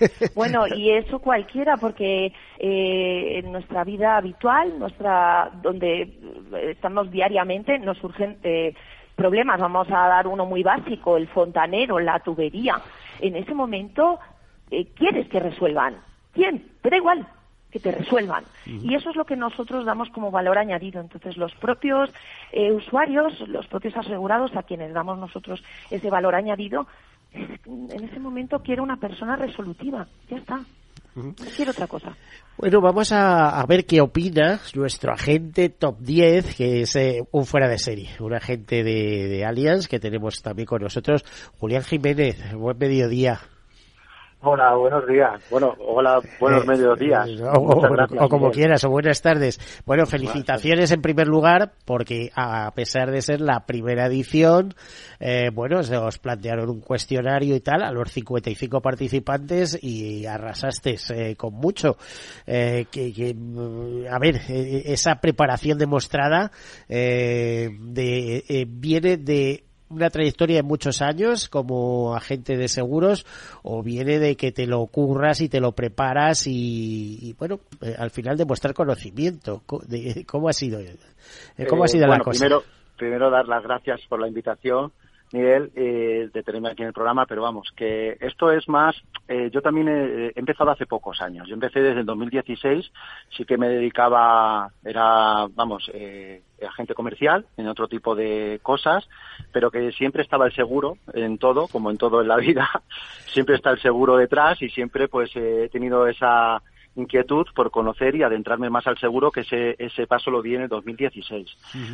[0.34, 6.14] Bueno, y eso cualquiera, porque eh, en nuestra vida habitual, nuestra donde
[6.70, 8.74] estamos diariamente, nos surgen eh,
[9.14, 9.60] problemas.
[9.60, 12.80] Vamos a dar uno muy básico, el fontanero, la tubería.
[13.20, 14.18] En ese momento,
[14.70, 15.96] eh, quieres que resuelvan.
[16.32, 16.70] ¿Quién?
[16.80, 17.26] Te da igual
[17.70, 18.44] que te resuelvan.
[18.66, 21.00] Y eso es lo que nosotros damos como valor añadido.
[21.00, 22.10] Entonces, los propios
[22.52, 26.86] eh, usuarios, los propios asegurados a quienes damos nosotros ese valor añadido,
[27.32, 30.06] en ese momento quiero una persona resolutiva.
[30.28, 30.60] Ya está.
[31.14, 32.16] No quiero otra cosa.
[32.56, 37.46] Bueno, vamos a, a ver qué opina nuestro agente top 10, que es eh, un
[37.46, 41.24] fuera de serie, un agente de, de Allianz que tenemos también con nosotros,
[41.58, 42.54] Julián Jiménez.
[42.54, 43.40] Buen mediodía.
[44.42, 45.42] Hola, buenos días.
[45.50, 47.28] Bueno, hola, buenos Eh, mediodías.
[47.28, 49.60] eh, O, o- o como quieras, o buenas tardes.
[49.84, 54.72] Bueno, felicitaciones en primer lugar, porque a pesar de ser la primera edición,
[55.18, 60.96] eh, bueno, se os plantearon un cuestionario y tal a los 55 participantes y arrasaste
[61.14, 61.98] eh, con mucho.
[62.46, 66.50] Eh, que, que, mm, a ver, eh, esa preparación demostrada
[66.88, 73.26] eh, de, eh, viene de una trayectoria de muchos años como agente de seguros
[73.62, 77.94] o viene de que te lo curras y te lo preparas y, y, bueno, eh,
[77.98, 79.62] al final demostrar conocimiento.
[79.86, 80.96] De- ¿Cómo ha sido, eh,
[81.68, 82.38] cómo ha Eh, sido bueno, la cosa?
[82.38, 82.62] Primero,
[82.96, 84.92] primero dar las gracias por la invitación,
[85.32, 88.96] Miguel, eh, de tenerme aquí en el programa, pero vamos, que esto es más,
[89.28, 91.46] eh, yo también he, empezado hace pocos años.
[91.46, 92.90] Yo empecé desde el 2016,
[93.36, 99.08] sí que me dedicaba, era, vamos, eh, agente comercial en otro tipo de cosas,
[99.52, 102.68] pero que siempre estaba el seguro en todo, como en todo en la vida,
[103.26, 106.60] siempre está el seguro detrás y siempre pues he tenido esa
[106.96, 110.62] inquietud por conocer y adentrarme más al seguro, que ese, ese paso lo di en
[110.62, 111.48] el 2016.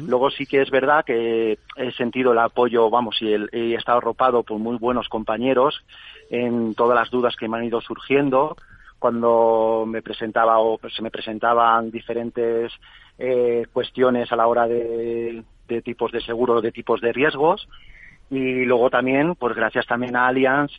[0.08, 3.98] Luego sí que es verdad que he sentido el apoyo, vamos, y el- he estado
[3.98, 5.84] arropado por muy buenos compañeros
[6.30, 8.56] en todas las dudas que me han ido surgiendo
[8.98, 12.72] cuando me presentaba o se me presentaban diferentes
[13.18, 17.68] eh, cuestiones a la hora de, de tipos de seguro, de tipos de riesgos.
[18.30, 20.72] Y luego también, pues gracias también a Allianz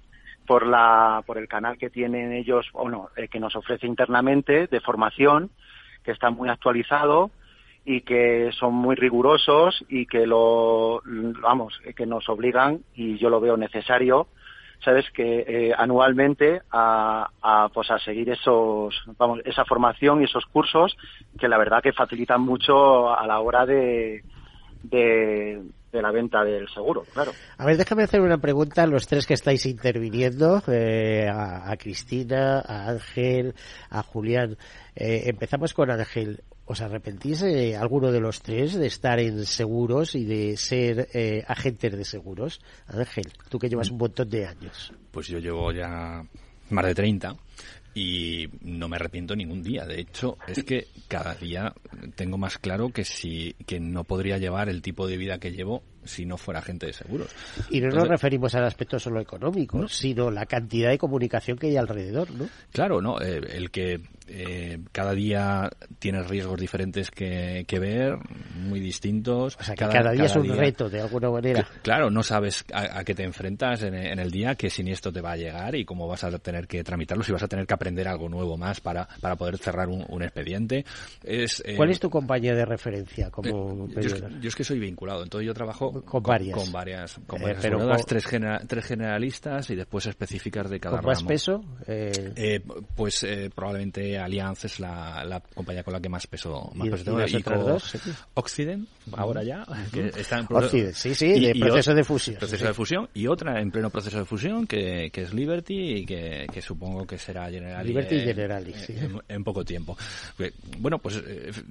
[0.47, 4.65] por la por el canal que tienen ellos o no eh, que nos ofrece internamente
[4.67, 5.51] de formación
[6.03, 7.29] que está muy actualizado
[7.85, 11.01] y que son muy rigurosos y que lo
[11.41, 14.27] vamos eh, que nos obligan y yo lo veo necesario
[14.83, 20.45] sabes que eh, anualmente a, a, pues a seguir esos vamos esa formación y esos
[20.45, 20.97] cursos
[21.37, 24.23] que la verdad que facilitan mucho a la hora de
[24.83, 25.61] de,
[25.97, 29.25] de la venta del seguro claro A ver, déjame hacer una pregunta a los tres
[29.25, 33.55] que estáis interviniendo, eh, a, a Cristina, a Ángel,
[33.89, 34.57] a Julián.
[34.95, 36.43] Eh, empezamos con Ángel.
[36.65, 41.43] ¿Os arrepentís eh, alguno de los tres de estar en seguros y de ser eh,
[41.47, 42.59] agentes de seguros?
[42.87, 44.91] Ángel, tú que llevas un montón de años.
[45.11, 46.23] Pues yo llevo ya
[46.69, 47.35] más de 30
[47.97, 49.85] y no me arrepiento ningún día.
[49.87, 51.73] De hecho, es que cada día
[52.15, 55.81] tengo más claro que si que no podría llevar el tipo de vida que llevo
[56.07, 57.29] si no fuera agente de seguros.
[57.69, 61.77] Y no nos referimos al aspecto solo económico, sino la cantidad de comunicación que hay
[61.77, 62.47] alrededor, ¿no?
[62.71, 63.21] Claro, ¿no?
[63.21, 68.17] Eh, el que eh, cada día tienes riesgos diferentes que, que ver,
[68.55, 69.57] muy distintos.
[69.59, 71.63] O sea, que cada día es un reto, de alguna manera.
[71.63, 75.11] Que- claro, no sabes a, a qué te enfrentas en, en el día, qué siniestro
[75.11, 77.65] te va a llegar y cómo vas a tener que tramitarlo, si vas a tener
[77.67, 80.85] que aprender algo nuevo más para, para poder cerrar un, un expediente.
[81.23, 84.39] Es, eh, ¿Cuál es tu compañía de referencia como eh, yo, es, mediador?
[84.39, 86.57] yo es que soy vinculado, entonces yo trabajo Con varias.
[86.57, 90.79] con varias, con Eh, varias pero con- tres, genera- tres generalistas y después específicas de
[90.79, 91.27] cada ¿Con más ramo.
[91.27, 91.63] peso?
[91.87, 92.61] Eh, Eh,
[92.95, 97.01] pues probablemente Allianz es la, la compañía con la que más peso, más ¿Y- peso
[97.01, 97.19] y tengo.
[97.19, 97.83] las otras con dos?
[97.83, 97.99] Sí.
[98.35, 102.67] Occident, ahora ya, que está en Occident, sí, sí, de proceso de fusión, Proceso sí.
[102.67, 106.47] de fusión y otra en pleno proceso de fusión que, que es Liberty y que,
[106.51, 107.89] que supongo que será Generali.
[107.89, 108.93] Liberty y en- Generali, sí.
[108.97, 109.97] en, en poco tiempo.
[110.79, 111.21] Bueno, pues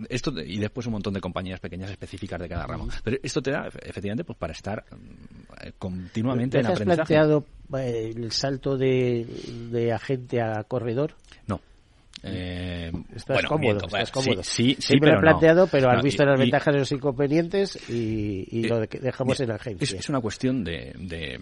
[0.09, 2.89] esto y después un montón de compañías pequeñas específicas de cada ramo.
[3.05, 7.14] Pero esto te da efectivamente pues para estar mm, eh, continuamente en ¿Te has aprendizaje.
[7.14, 7.45] planteado
[7.79, 9.27] eh, el salto de,
[9.71, 11.14] de agente a corredor?
[11.47, 11.61] No.
[12.23, 14.43] Eh, estás bueno, cómodo, miento, estás cómodo.
[14.43, 15.67] Sí, sí, lo he planteado, no.
[15.71, 18.89] pero has No, visto y- las y- ventajas y los inconvenientes y, y lo de-
[18.89, 19.85] que dejamos en agencia.
[19.85, 21.39] Es, es una cuestión de, de,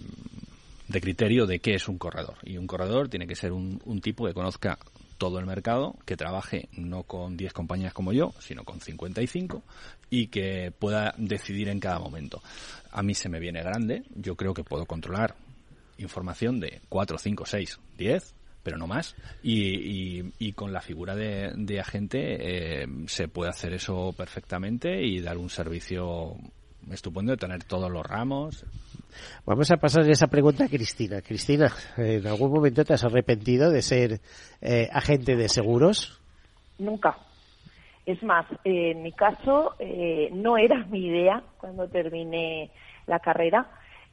[0.88, 2.34] de criterio de qué es un corredor.
[2.42, 4.78] Y un corredor tiene que ser un, un tipo que conozca
[5.16, 9.62] todo el mercado, que trabaje no con 10 compañías como yo, sino con 55
[10.10, 12.42] y que pueda decidir en cada momento.
[12.90, 15.34] A mí se me viene grande, yo creo que puedo controlar
[15.98, 19.14] información de 4, 5, 6, 10, pero no más.
[19.42, 25.04] Y, y, y con la figura de, de agente eh, se puede hacer eso perfectamente
[25.04, 26.36] y dar un servicio
[26.90, 28.64] estupendo, tener todos los ramos.
[29.46, 31.20] Vamos a pasar esa pregunta a Cristina.
[31.20, 34.20] Cristina, ¿en algún momento te has arrepentido de ser
[34.60, 36.20] eh, agente de seguros?
[36.78, 37.16] Nunca.
[38.06, 42.70] Es más, eh, en mi caso eh, no era mi idea cuando terminé
[43.06, 43.66] la carrera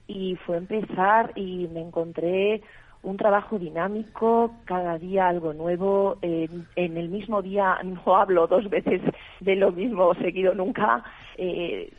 [0.07, 2.61] y fue empezar y me encontré
[3.03, 8.69] un trabajo dinámico, cada día algo nuevo, en, en el mismo día no hablo dos
[8.69, 9.01] veces
[9.39, 11.03] de lo mismo seguido nunca,
[11.37, 11.91] eh,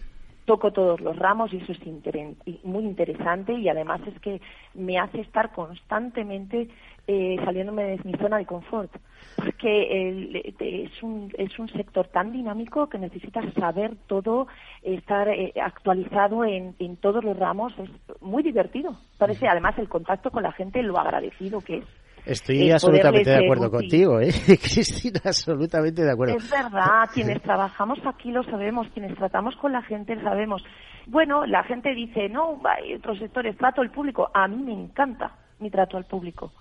[0.44, 2.34] toco todos los ramos y eso es inter-
[2.64, 4.40] muy interesante y además es que
[4.74, 6.68] me hace estar constantemente
[7.06, 8.90] eh, saliéndome de mi zona de confort
[9.36, 14.46] porque eh, es un es un sector tan dinámico que necesitas saber todo
[14.82, 17.90] estar eh, actualizado en, en todos los ramos es
[18.20, 18.96] muy divertido.
[19.18, 21.84] Parece además el contacto con la gente lo agradecido que es
[22.24, 24.30] Estoy absolutamente de acuerdo contigo, ¿eh?
[24.46, 26.36] Cristina, absolutamente de acuerdo.
[26.36, 30.62] Es verdad, quienes trabajamos aquí lo sabemos, quienes tratamos con la gente lo sabemos.
[31.06, 34.30] Bueno, la gente dice, no, hay otros sectores, trato al público.
[34.32, 36.52] A mí me encanta mi trato al público.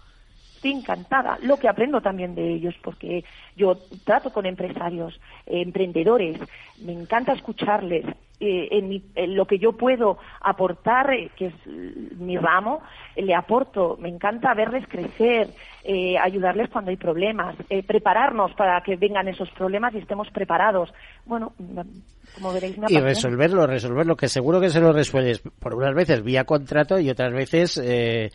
[0.55, 1.37] Estoy encantada.
[1.41, 3.23] Lo que aprendo también de ellos, porque
[3.55, 6.39] yo trato con empresarios, eh, emprendedores,
[6.83, 8.05] me encanta escucharles.
[8.41, 12.81] Eh, en, mi- en lo que yo puedo aportar, eh, que es eh, mi ramo,
[13.15, 13.97] eh, le aporto.
[13.99, 15.49] Me encanta verles crecer,
[15.83, 20.91] eh, ayudarles cuando hay problemas, eh, prepararnos para que vengan esos problemas y estemos preparados.
[21.25, 21.79] Bueno, mm,
[22.35, 26.23] como veréis, me Y resolverlo, resolverlo, que seguro que se lo resuelves por unas veces
[26.23, 28.29] vía contrato y otras veces eh,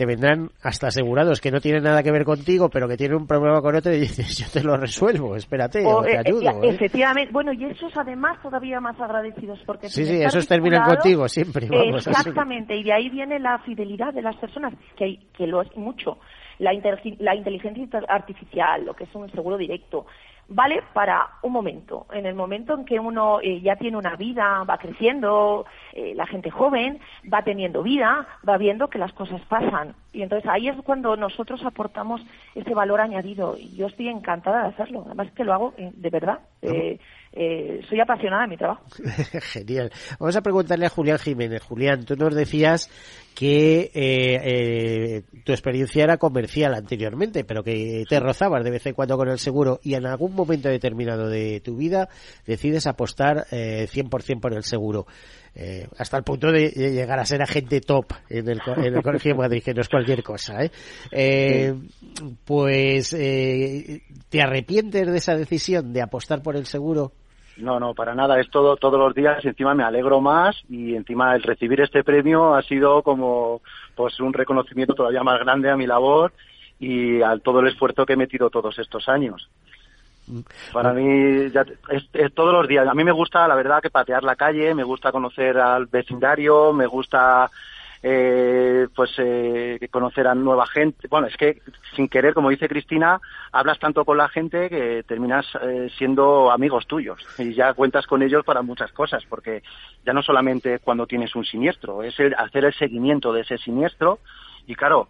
[0.00, 3.26] te vendrán hasta asegurados que no tienen nada que ver contigo, pero que tienen un
[3.26, 6.40] problema con otro y dices, yo te lo resuelvo, espérate, o, O, te eh, ayudo.
[6.40, 6.70] eh, ¿eh?
[6.70, 11.68] Efectivamente, bueno, y esos además todavía más agradecidos porque Sí, sí, esos terminan contigo siempre,
[11.68, 12.06] vamos.
[12.06, 15.76] Exactamente, y de ahí viene la fidelidad de las personas, que, hay, que lo es
[15.76, 16.16] mucho.
[16.60, 16.72] La,
[17.18, 20.06] la inteligencia artificial, lo que es un seguro directo,
[20.50, 22.06] vale para un momento.
[22.12, 26.26] En el momento en que uno eh, ya tiene una vida, va creciendo, eh, la
[26.26, 26.98] gente joven
[27.32, 29.94] va teniendo vida, va viendo que las cosas pasan.
[30.12, 32.20] Y entonces ahí es cuando nosotros aportamos
[32.54, 33.56] ese valor añadido.
[33.56, 35.04] Y yo estoy encantada de hacerlo.
[35.06, 36.40] Además que lo hago eh, de verdad.
[37.32, 38.84] Eh, soy apasionada de mi trabajo.
[39.52, 39.92] Genial.
[40.18, 41.62] Vamos a preguntarle a Julián Jiménez.
[41.62, 42.90] Julián, tú nos decías
[43.34, 48.94] que eh, eh, tu experiencia era comercial anteriormente, pero que te rozabas de vez en
[48.94, 52.08] cuando con el seguro y en algún momento determinado de tu vida
[52.46, 55.06] decides apostar eh, 100% por el seguro.
[55.54, 59.32] Eh, hasta el punto de llegar a ser agente top en el, en el Colegio
[59.32, 60.58] de Madrid, que no es cualquier cosa.
[61.10, 61.74] Eh,
[62.44, 67.12] pues, eh, ¿te arrepientes de esa decisión de apostar por el seguro?
[67.56, 68.40] No, no, para nada.
[68.40, 69.44] Es todo todos los días.
[69.44, 73.60] Encima me alegro más y encima el recibir este premio ha sido como
[73.94, 76.32] pues un reconocimiento todavía más grande a mi labor
[76.78, 79.48] y a todo el esfuerzo que he metido todos estos años.
[80.72, 82.86] Para mí ya es, es todos los días.
[82.86, 86.72] A mí me gusta, la verdad, que patear la calle, me gusta conocer al vecindario,
[86.72, 87.50] me gusta
[88.02, 91.06] eh, pues eh, conocer a nueva gente.
[91.08, 91.60] Bueno, es que
[91.94, 93.20] sin querer, como dice Cristina,
[93.52, 98.22] hablas tanto con la gente que terminas eh, siendo amigos tuyos y ya cuentas con
[98.22, 99.62] ellos para muchas cosas, porque
[100.04, 104.20] ya no solamente cuando tienes un siniestro, es el hacer el seguimiento de ese siniestro
[104.66, 105.08] y claro,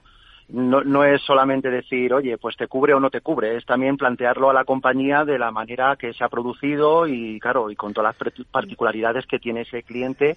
[0.53, 3.97] no, no es solamente decir, oye, pues te cubre o no te cubre, es también
[3.97, 7.93] plantearlo a la compañía de la manera que se ha producido y, claro, y con
[7.93, 10.37] todas las particularidades que tiene ese cliente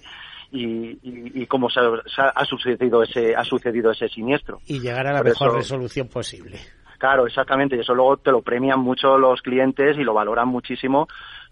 [0.54, 4.60] y, y, y cómo se, ha- sucedido ese ha sucedido ese siniestro.
[4.66, 6.58] Y llegar a la Por mejor eso- resolución posible.
[6.98, 11.08] Claro, exactamente, y eso luego te lo premian mucho los clientes y lo valoran muchísimo.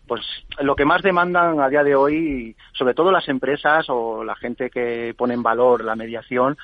[0.06, 0.20] Pues
[0.60, 4.70] lo que más demandan a día de hoy, sobre todo las empresas o la gente
[4.70, 6.56] que pone en valor la mediación,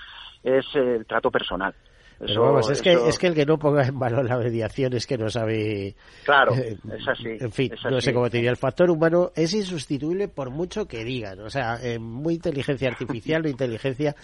[0.43, 1.75] es el trato personal.
[2.19, 5.07] Pero vamos, es que, es que el que no ponga en valor la mediación es
[5.07, 5.95] que no sabe.
[6.25, 7.29] Claro, eh, es así.
[7.39, 8.51] En fin, no sé cómo te diría.
[8.51, 11.41] El factor humano es insustituible por mucho que digan.
[11.41, 14.17] O sea, eh, muy inteligencia artificial o inteligencia.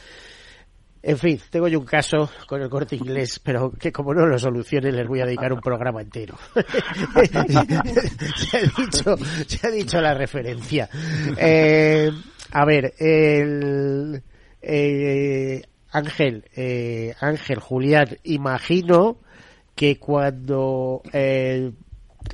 [1.06, 4.38] En fin, tengo yo un caso con el corte inglés, pero que como no lo
[4.38, 6.34] solucione les voy a dedicar un programa entero.
[8.34, 9.16] se, ha dicho,
[9.46, 10.88] se ha dicho la referencia.
[11.36, 12.10] Eh,
[12.52, 14.22] a ver, el,
[14.62, 15.62] eh,
[15.94, 19.16] Ángel, eh, Ángel, Julián, imagino
[19.76, 21.70] que cuando eh,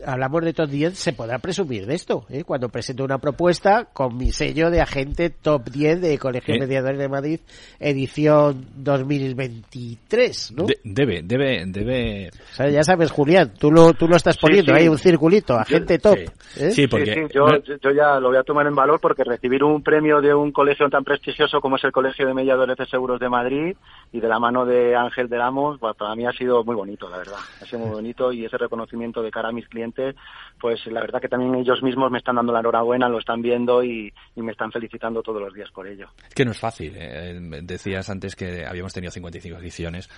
[0.07, 2.45] hablamos de top 10 se podrá presumir de esto, ¿eh?
[2.45, 6.59] cuando presento una propuesta con mi sello de agente top 10 de Colegio ¿Eh?
[6.61, 7.41] Mediadores de Madrid,
[7.79, 10.65] edición 2023, ¿no?
[10.67, 12.29] De- debe, debe, debe.
[12.53, 14.81] O sea, ya sabes, Julián, tú lo, tú lo estás poniendo, sí.
[14.81, 16.19] hay un circulito, agente top.
[16.55, 16.63] sí.
[16.65, 16.71] ¿eh?
[16.71, 19.25] Sí, porque Sí, sí, yo, yo- yo ya lo voy a tomar en valor porque
[19.25, 22.87] recibir un premio de un colegio tan prestigioso como es el Colegio de Mediadores de
[22.87, 23.77] Seguros de Madrid
[24.13, 27.09] y de la mano de Ángel de Lamos, pues, para mí ha sido muy bonito,
[27.09, 27.39] la verdad.
[27.61, 30.17] Ha sido muy bonito y ese reconocimiento de cara a mis clientes,
[30.61, 33.85] pues la verdad que también ellos mismos me están dando la enhorabuena, lo están viendo
[33.85, 36.09] y, y me están felicitando todos los días por ello.
[36.29, 36.93] Es que no es fácil.
[36.97, 40.09] eh, Decías antes que habíamos tenido 55 ediciones,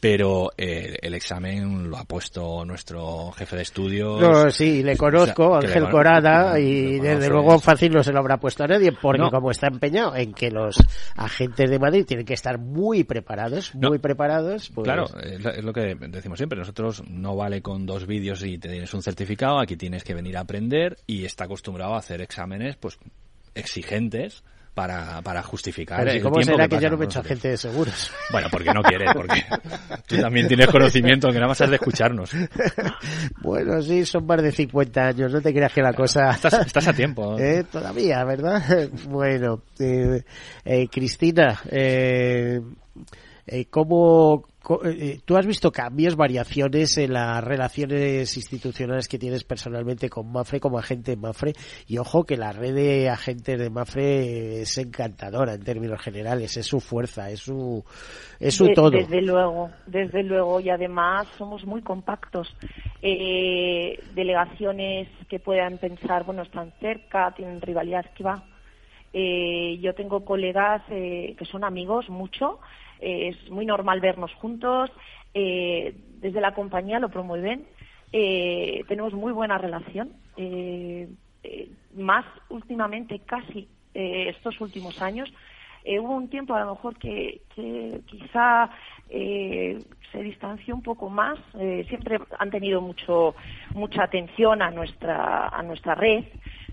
[0.00, 4.20] pero eh, el examen lo ha puesto nuestro jefe de estudios.
[4.20, 7.92] No, sí, le conozco, O sea, que Ángel le- Corada, le y desde luego fácil
[7.92, 9.30] no se lo habrá puesto a nadie, porque No.
[9.30, 10.76] como está empeñado en que los
[11.16, 13.88] agentes de Madrid tienen que estar muy preparados, No.
[13.88, 14.84] muy preparados, pues...
[14.84, 16.58] Claro, es lo- es lo que decimos siempre.
[16.58, 19.58] Nosotros no vale con dos vídeos y te tienes un certificado.
[19.58, 22.98] Aquí tienes que venir a aprender y está acostumbrado a hacer exámenes, pues,
[23.54, 24.44] exigentes
[24.78, 27.48] para, para justificar Pero si el ¿Cómo tiempo será que pasa no me he agente
[27.48, 28.12] de seguros?
[28.30, 29.42] Bueno, porque no quieres, porque
[30.06, 32.30] tú también tienes conocimiento, que nada más has de escucharnos.
[33.42, 36.30] bueno, sí, son más de 50 años, no te creas que la cosa...
[36.30, 37.36] Estás, estás a tiempo.
[37.40, 38.88] Eh, todavía, ¿verdad?
[39.08, 40.22] bueno, eh,
[40.64, 42.60] eh, Cristina, eh,
[43.50, 44.44] eh, ¿cómo,
[44.84, 50.60] eh, tú has visto cambios, variaciones en las relaciones institucionales que tienes personalmente con Mafre
[50.60, 51.52] como agente de Mafre?
[51.86, 56.66] Y ojo que la red de agentes de Mafre es encantadora en términos generales, es
[56.66, 57.84] su fuerza, es su,
[58.38, 58.90] es su De- todo.
[58.90, 62.54] Desde luego, desde luego, y además somos muy compactos.
[63.02, 68.42] Eh, delegaciones que puedan pensar, bueno, están cerca, tienen rivalidad, que va.
[69.12, 72.58] Eh, yo tengo colegas eh, que son amigos mucho,
[73.00, 74.90] eh, es muy normal vernos juntos,
[75.34, 77.66] eh, desde la compañía lo promueven,
[78.12, 81.08] eh, tenemos muy buena relación, eh,
[81.42, 85.32] eh, más últimamente casi estos últimos años.
[85.84, 88.70] Hubo un tiempo a lo mejor que, que quizá
[89.08, 91.36] se distanció un poco más.
[91.88, 93.34] siempre han tenido mucho
[93.74, 96.26] mucha atención a nuestra a nuestra red,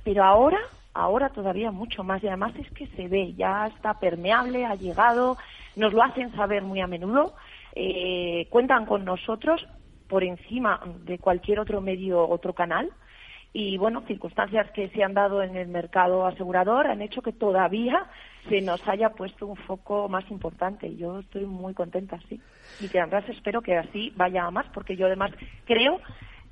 [0.03, 0.59] pero ahora
[0.93, 5.37] ahora todavía mucho más y además es que se ve ya está permeable, ha llegado,
[5.75, 7.35] nos lo hacen saber muy a menudo,
[7.75, 9.65] eh, cuentan con nosotros
[10.07, 12.91] por encima de cualquier otro medio, otro canal
[13.57, 18.05] y bueno, circunstancias que se han dado en el mercado asegurador han hecho que todavía
[18.49, 20.93] se nos haya puesto un foco más importante.
[20.97, 22.41] Yo estoy muy contenta, sí.
[22.81, 25.31] Y que además espero que así vaya a más, porque yo además
[25.63, 26.01] creo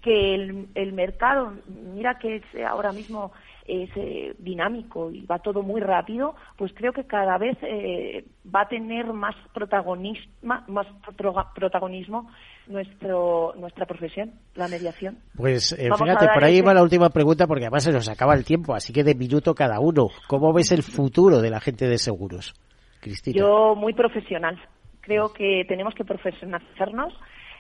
[0.02, 3.34] que el, el mercado, mira que es ahora mismo
[3.66, 8.62] es eh, dinámico y va todo muy rápido, pues creo que cada vez eh, va
[8.62, 10.26] a tener más protagonismo,
[10.68, 12.30] más protago- protagonismo
[12.68, 15.18] nuestro, nuestra profesión, la mediación.
[15.36, 18.34] Pues eh, fíjate, por ahí ese- va la última pregunta porque además se nos acaba
[18.34, 20.08] el tiempo, así que de minuto cada uno.
[20.28, 22.54] ¿Cómo ves el futuro de la gente de seguros?
[23.02, 23.38] Cristina.
[23.40, 24.60] Yo muy profesional.
[25.02, 27.14] Creo que tenemos que profesionalizarnos.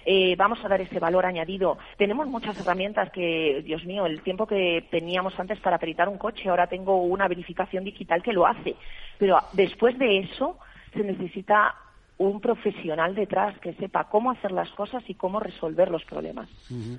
[0.05, 1.77] Eh, vamos a dar ese valor añadido.
[1.97, 6.49] Tenemos muchas herramientas que, Dios mío, el tiempo que teníamos antes para peritar un coche,
[6.49, 8.75] ahora tengo una verificación digital que lo hace.
[9.17, 10.57] Pero después de eso
[10.93, 11.75] se necesita
[12.17, 16.47] un profesional detrás que sepa cómo hacer las cosas y cómo resolver los problemas.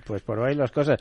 [0.05, 0.99] Pues por ahí las cosas.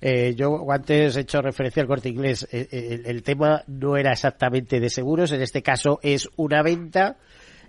[0.00, 2.48] Eh, yo antes he hecho referencia al corte inglés.
[2.52, 6.62] Eh, eh, El, el tema no era exactamente de seguros, en este caso es una
[6.62, 7.16] venta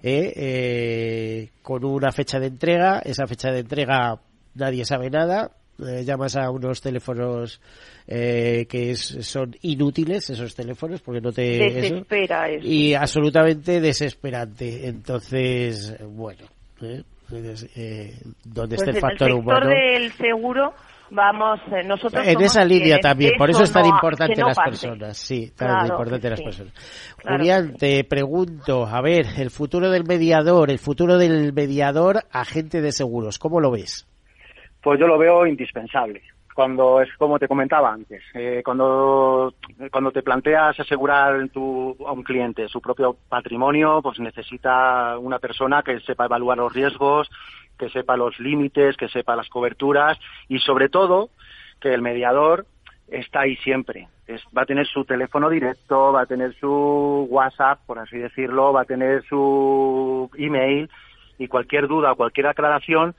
[0.03, 2.99] eh, eh, con una fecha de entrega.
[2.99, 4.19] Esa fecha de entrega
[4.55, 5.51] nadie sabe nada.
[5.79, 7.61] Eh, llamas a unos teléfonos
[8.07, 11.41] eh, que es- son inútiles, esos teléfonos, porque no te...
[11.43, 12.65] Desespera eso.
[12.65, 14.87] y absolutamente desesperante.
[14.87, 16.45] Entonces, bueno,
[16.81, 17.03] ¿eh?
[17.29, 19.67] Donde Pues esté el factor humano.
[19.69, 20.73] del seguro
[21.09, 24.41] vamos eh, nosotros En somos esa línea también, por eso eso es tan no- importante
[24.41, 24.69] no las pase.
[24.69, 26.45] personas, sí, tan Claro importante las sí.
[26.45, 26.73] personas.
[27.17, 32.81] Claro Julián, te pregunto, a ver, el futuro del mediador, el futuro del mediador agente
[32.81, 34.07] de seguros, ¿cómo lo ves?
[34.81, 36.21] Pues yo lo veo indispensable.
[36.53, 39.53] Cuando es como te comentaba antes, eh, cuando,
[39.91, 45.83] cuando te planteas asegurar tu, a un cliente su propio patrimonio, pues necesita una persona
[45.83, 47.29] que sepa evaluar los riesgos,
[47.77, 50.17] que sepa los límites, que sepa las coberturas
[50.47, 51.29] y sobre todo
[51.79, 52.65] que el mediador
[53.07, 54.07] está ahí siempre.
[54.27, 58.73] Es- va a tener su teléfono directo, va a tener su WhatsApp, por así decirlo,
[58.73, 60.89] va a tener su email
[61.37, 63.15] y cualquier duda cualquier aclaración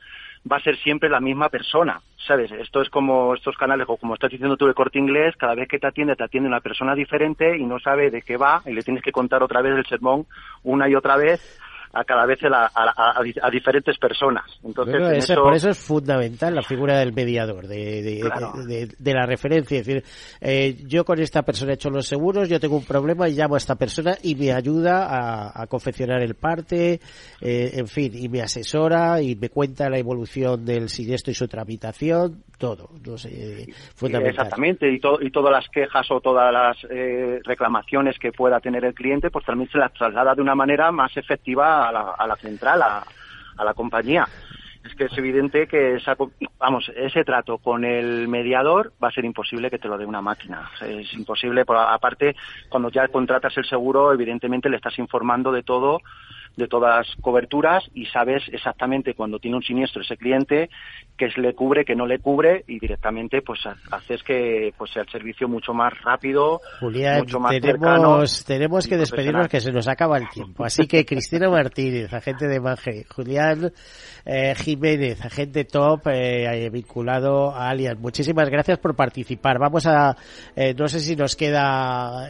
[0.51, 2.51] va a ser siempre la misma persona, ¿sabes?
[2.53, 5.69] Esto es como estos canales, o como estás diciendo tú de corte inglés, cada vez
[5.69, 8.73] que te atiende, te atiende una persona diferente y no sabe de qué va y
[8.73, 10.27] le tienes que contar otra vez el sermón
[10.63, 11.59] una y otra vez
[11.93, 14.45] a cada vez a, diferentes personas.
[14.63, 18.03] Entonces, Por eso es fundamental la figura del mediador, de,
[18.99, 19.79] de, la referencia.
[19.79, 20.05] Es decir,
[20.41, 23.55] eh, yo con esta persona he hecho los seguros, yo tengo un problema y llamo
[23.55, 27.01] a esta persona y me ayuda a, confeccionar el parte,
[27.41, 31.47] eh, en fin, y me asesora y me cuenta la evolución del siniestro y su
[31.49, 32.91] tramitación, todo.
[33.07, 34.35] No sé, fundamental.
[34.35, 38.95] Exactamente, y, y todas las quejas o todas las eh, reclamaciones que pueda tener el
[38.95, 42.37] cliente, pues también se las traslada de una manera más efectiva a la, a la
[42.37, 43.05] central, a,
[43.65, 44.27] la compañía
[44.85, 46.17] es que es evidente que esa,
[46.59, 50.23] vamos, ese trato con el mediador va a ser imposible que te lo dé una
[50.23, 50.71] máquina.
[50.81, 52.37] Es imposible, aparte,
[52.69, 56.01] cuando ya contratas el seguro, evidentemente le estás informando de todo
[56.59, 60.69] de todas coberturas y sabes exactamente cuando tiene un siniestro ese cliente
[61.17, 65.09] que le cubre, que no le cubre y directamente pues haces que pues sea el
[65.09, 70.29] servicio mucho más rápido, mucho más tenemos, tenemos que despedirnos que se nos acaba el
[70.29, 70.65] tiempo.
[70.65, 73.73] Así que Cristina Martínez, agente de Mage, Julián
[74.25, 77.99] eh, Jiménez, agente top eh, vinculado a Alias.
[77.99, 79.59] Muchísimas gracias por participar.
[79.59, 80.17] Vamos a,
[80.55, 82.29] eh, no sé si nos queda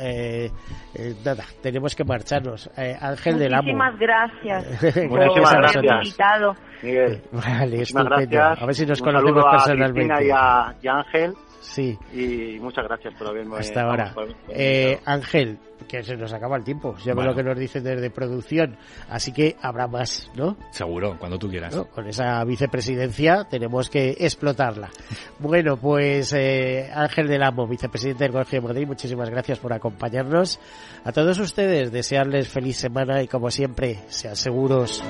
[1.24, 2.70] nada, tenemos que marcharnos.
[2.76, 3.62] Ángel del Amo.
[3.62, 3.99] Muchísimas
[5.53, 6.55] gracias invitado.
[6.83, 7.23] Miguel.
[7.33, 8.41] Vale, estupendo.
[8.43, 10.12] A ver si nos conocemos personalmente.
[10.14, 11.35] A y a, y a Ángel.
[11.61, 11.99] Sí.
[12.13, 13.59] Y muchas gracias por haberme...
[13.59, 14.15] Hasta ahora.
[14.49, 16.97] Eh, Ángel, que se nos acaba el tiempo.
[17.05, 18.77] Ya lo que nos dicen desde producción.
[19.09, 20.57] Así que habrá más, ¿no?
[20.71, 21.75] Seguro, cuando tú quieras.
[21.95, 24.91] Con esa vicepresidencia tenemos que explotarla.
[25.39, 30.61] bueno, pues eh, Ángel del Amo, vicepresidente del Colegio de Madrid, muchísimas gracias por acompañarnos.
[31.05, 35.03] A todos ustedes, desearles feliz semana y como siempre, sean seguros.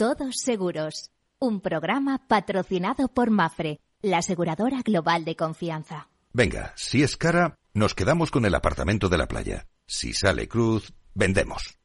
[0.00, 6.08] Todos Seguros, un programa patrocinado por Mafre, la aseguradora global de confianza.
[6.32, 9.66] Venga, si es cara, nos quedamos con el apartamento de la playa.
[9.86, 11.76] Si sale cruz, vendemos.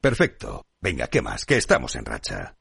[0.00, 0.66] Perfecto.
[0.80, 1.44] Venga, ¿qué más?
[1.44, 2.54] Que estamos en racha.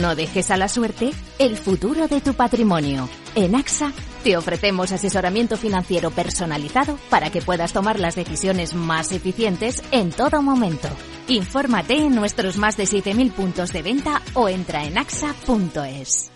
[0.00, 3.08] No dejes a la suerte el futuro de tu patrimonio.
[3.34, 3.92] En AXA
[4.24, 10.42] te ofrecemos asesoramiento financiero personalizado para que puedas tomar las decisiones más eficientes en todo
[10.42, 10.88] momento.
[11.28, 16.35] Infórmate en nuestros más de 7.000 puntos de venta o entra en axa.es.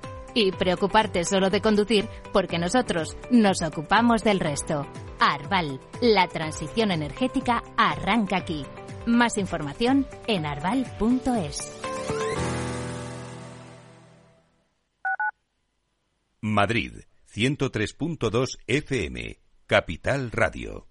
[0.33, 4.87] y preocuparte solo de conducir porque nosotros nos ocupamos del resto.
[5.19, 8.65] Arval, la transición energética arranca aquí.
[9.05, 11.81] Más información en arval.es.
[16.41, 20.90] Madrid, 103.2 FM, Capital Radio.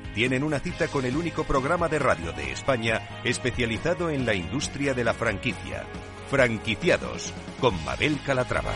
[0.13, 4.93] tienen una cita con el único programa de radio de España especializado en la industria
[4.93, 5.85] de la franquicia.
[6.29, 8.73] Franquiciados con Mabel Calatrava.